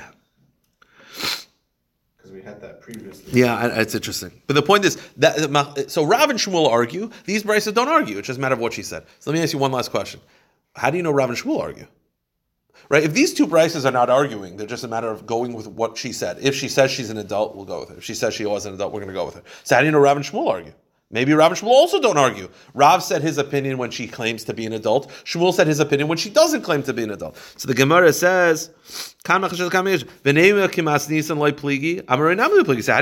[2.35, 3.41] we had that previously.
[3.41, 4.33] Yeah, it's interesting.
[4.49, 7.11] But the point is that so Rav and Shmuel argue.
[7.25, 8.19] These brises don't argue.
[8.19, 9.05] It's just a matter of what she said.
[9.21, 10.21] So let me ask you one last question.
[10.75, 11.87] How do you know Rav and Shmuel argue?
[12.89, 13.05] Right?
[13.05, 15.97] If these two brises are not arguing, they're just a matter of going with what
[15.97, 16.39] she said.
[16.41, 17.97] If she says she's an adult, we'll go with her.
[17.97, 19.43] If she says she was an adult, we're going to go with her.
[19.63, 20.75] So how do you know Rav and Shmuel argue?
[21.11, 22.49] Maybe Rav and Shmuel also don't argue.
[22.73, 25.11] Rav said his opinion when she claims to be an adult.
[25.25, 27.37] Shmuel said his opinion when she doesn't claim to be an adult.
[27.57, 28.71] So the Gemara says,
[29.25, 29.47] how do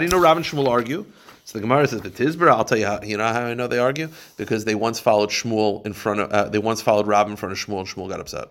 [0.04, 1.06] you know Rav and Shmuel argue?
[1.44, 3.02] So the Gemara says, "V'tizbra." I'll tell you how.
[3.02, 6.30] You know how I know they argue because they once followed Shmuel in front of.
[6.30, 8.48] Uh, they once followed Rav in front of Shmuel, and Shmuel got upset.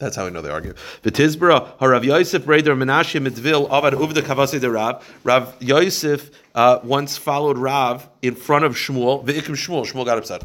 [0.00, 0.72] That's how we know they argue.
[1.02, 5.06] V'tizbra harav Yosef Breder Menashe Mitvil Avad Uvda Kavasi de Rav.
[5.24, 9.22] Rav Yosef uh, once followed Rav in front of Shmuel.
[9.24, 9.86] V'ikim Shmuel.
[9.86, 10.42] Shmuel got upset.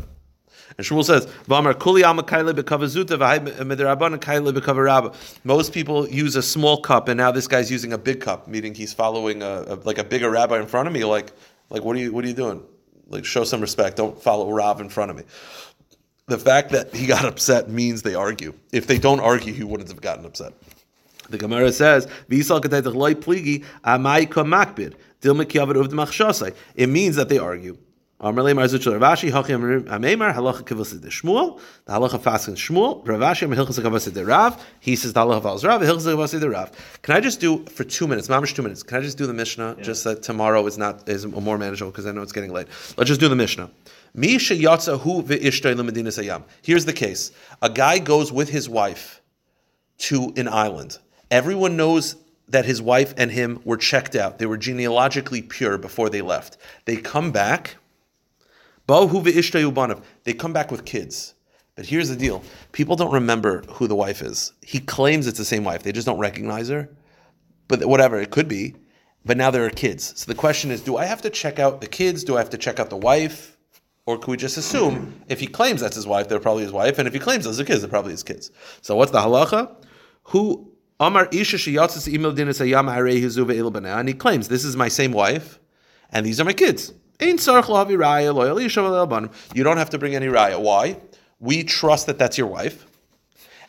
[0.77, 7.17] And Shmuel says, "V'amar kuli alma bekavazuta bekavarabba." Most people use a small cup, and
[7.17, 10.29] now this guy's using a big cup, meaning he's following a, a like a bigger
[10.29, 11.05] rabbi in front of me.
[11.05, 11.31] Like,
[11.69, 12.61] like what are you what are you doing?
[13.07, 13.95] Like, show some respect.
[13.95, 15.23] Don't follow Rav in front of me
[16.27, 18.53] the fact that he got upset means they argue.
[18.71, 20.53] If they don't argue, he wouldn't have gotten upset.
[21.29, 26.55] The Gemara says, "V'yisal kataytach loy pligi amai kamakbid dil mekiyavad uv.
[26.75, 27.77] It means that they argue.
[28.21, 33.45] Amarle Marzut Shel Ravashi Hachim Ameimar Halacha Kivas de Shmuel the Halacha Faskin Shmuel Ravashi
[33.45, 36.71] Mehilchas Kavas Rav He says the Halacha Vals Rav Hilchas Kavas Rav
[37.01, 39.33] Can I just do for two minutes Mamish two minutes Can I just do the
[39.33, 42.67] Mishnah just that tomorrow is not is more manageable because I know it's getting late
[42.95, 43.69] Let's just do the Mishnah
[44.17, 44.47] Here's
[46.85, 49.21] the case a guy goes with his wife
[49.97, 50.97] to an island.
[51.29, 52.15] Everyone knows
[52.47, 54.37] that his wife and him were checked out.
[54.37, 56.57] They were genealogically pure before they left.
[56.85, 57.75] They come back.
[58.87, 61.33] They come back with kids.
[61.75, 62.41] But here's the deal:
[62.71, 64.53] people don't remember who the wife is.
[64.61, 65.83] He claims it's the same wife.
[65.83, 66.89] They just don't recognize her.
[67.67, 68.75] But whatever it could be.
[69.25, 70.13] But now there are kids.
[70.15, 72.23] So the question is: Do I have to check out the kids?
[72.23, 73.54] Do I have to check out the wife?
[74.07, 76.99] Or could we just assume if he claims that's his wife, they're probably his wife,
[76.99, 78.51] and if he claims those are kids, they're probably his kids.
[78.81, 79.75] So what's the halacha?
[80.25, 84.87] Who Amar Isha Shiyatzis Email Dinasayam Arei Hizuva Il and he claims this is my
[84.89, 85.59] same wife,
[86.11, 86.93] and these are my kids.
[87.19, 87.47] You don't
[89.77, 90.59] have to bring any raya.
[90.61, 90.97] Why?
[91.39, 92.85] We trust that that's your wife.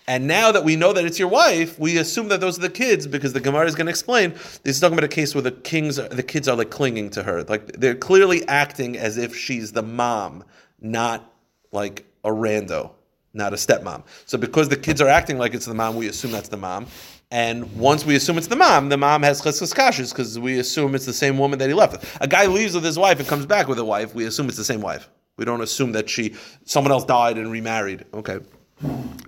[0.08, 2.70] And now that we know that it's your wife, we assume that those are the
[2.70, 4.30] kids because the Gemara is going to explain.
[4.62, 7.24] This is talking about a case where the kings, the kids are like clinging to
[7.24, 10.44] her, like they're clearly acting as if she's the mom,
[10.80, 11.32] not
[11.72, 12.92] like a rando,
[13.34, 14.04] not a stepmom.
[14.26, 16.86] So because the kids are acting like it's the mom, we assume that's the mom.
[17.32, 20.94] And once we assume it's the mom, the mom has cheskas kashas because we assume
[20.94, 22.18] it's the same woman that he left with.
[22.20, 24.14] A guy leaves with his wife and comes back with a wife.
[24.14, 25.08] We assume it's the same wife.
[25.36, 28.04] We don't assume that she someone else died and remarried.
[28.14, 28.38] Okay.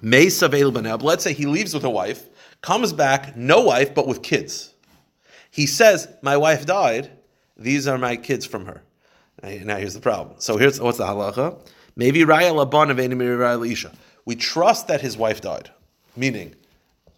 [0.03, 2.29] Mesa But let's say he leaves with a wife,
[2.61, 4.75] comes back, no wife, but with kids.
[5.51, 7.11] He says, My wife died.
[7.57, 8.83] These are my kids from her.
[9.43, 10.37] Now, now here's the problem.
[10.39, 11.59] So here's what's the halacha?
[11.97, 13.93] Maybe Raya Laban of Raya Isha.
[14.25, 15.71] We trust that his wife died,
[16.17, 16.55] meaning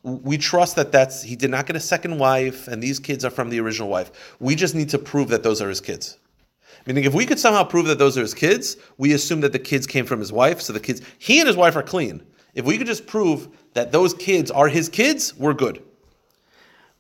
[0.03, 3.31] we trust that that's he did not get a second wife, and these kids are
[3.31, 4.35] from the original wife.
[4.41, 6.17] We just need to prove that those are his kids.
[6.87, 9.59] Meaning, if we could somehow prove that those are his kids, we assume that the
[9.59, 10.61] kids came from his wife.
[10.61, 12.23] So the kids, he and his wife are clean.
[12.55, 15.83] If we could just prove that those kids are his kids, we're good.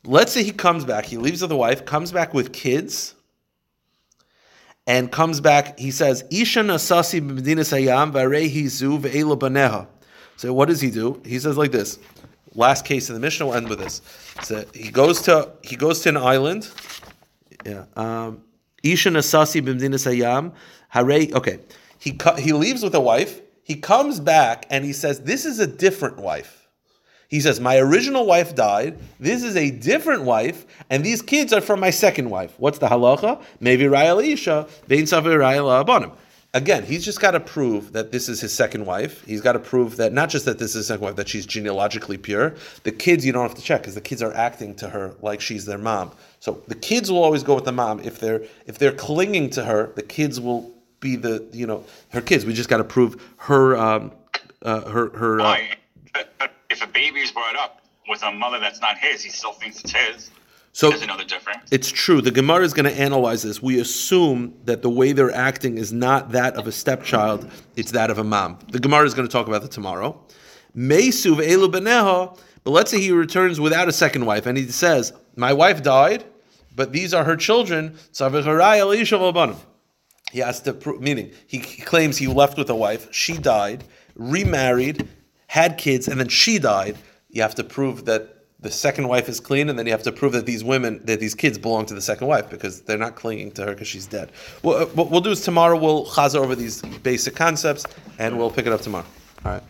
[0.04, 3.14] Let's say he comes back, he leaves with the wife, comes back with kids,
[4.86, 5.78] and comes back.
[5.78, 9.86] He says, "Isha nasasi b'medinas hayam v'arehi zu ve'ela baneha."
[10.36, 11.20] So what does he do?
[11.24, 11.98] He says like this.
[12.54, 13.46] Last case in the Mishnah.
[13.46, 14.00] We'll end with this.
[14.42, 16.70] So he goes to he goes to an island.
[17.64, 17.84] Yeah.
[17.94, 18.42] Um,
[18.82, 20.52] Isha nasasi b'medinas hayam.
[21.34, 21.58] Okay.
[21.98, 23.40] He he leaves with a wife.
[23.62, 26.60] He comes back and he says, "This is a different wife."
[27.30, 28.98] He says, My original wife died.
[29.20, 32.52] This is a different wife, and these kids are from my second wife.
[32.58, 33.40] What's the halacha?
[33.60, 36.10] Maybe Raya Isha, Bein Savi Raya Abanim.
[36.52, 39.24] Again, he's just got to prove that this is his second wife.
[39.24, 41.46] He's got to prove that not just that this is his second wife, that she's
[41.46, 42.54] genealogically pure.
[42.82, 45.40] The kids you don't have to check because the kids are acting to her like
[45.40, 46.10] she's their mom.
[46.40, 48.00] So the kids will always go with the mom.
[48.00, 52.20] If they're if they're clinging to her, the kids will be the you know her
[52.20, 52.44] kids.
[52.44, 54.10] We just got to prove her um,
[54.62, 55.40] uh, her her.
[55.40, 55.56] Uh,
[56.68, 59.80] If a baby is brought up with a mother that's not his, he still thinks
[59.84, 60.30] it's his.
[60.72, 61.68] So another difference.
[61.70, 62.20] It's true.
[62.20, 63.60] The Gemara is going to analyze this.
[63.62, 68.10] We assume that the way they're acting is not that of a stepchild; it's that
[68.10, 68.58] of a mom.
[68.70, 70.20] The Gemara is going to talk about that tomorrow.
[70.76, 72.38] Meisuv elu beneha.
[72.62, 76.24] But let's say he returns without a second wife, and he says, "My wife died,
[76.76, 77.96] but these are her children."
[80.32, 83.82] He has to prove, meaning he claims he left with a wife, she died,
[84.14, 85.08] remarried,
[85.48, 86.96] had kids, and then she died.
[87.30, 90.12] You have to prove that the second wife is clean, and then you have to
[90.12, 93.14] prove that these women, that these kids belong to the second wife because they're not
[93.14, 94.32] clinging to her because she's dead.
[94.62, 97.86] Uh, what we'll do is tomorrow we'll chaza over these basic concepts,
[98.18, 99.06] and we'll pick it up tomorrow.
[99.44, 99.62] All right.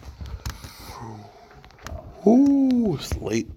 [2.27, 3.49] Ooh, it's late.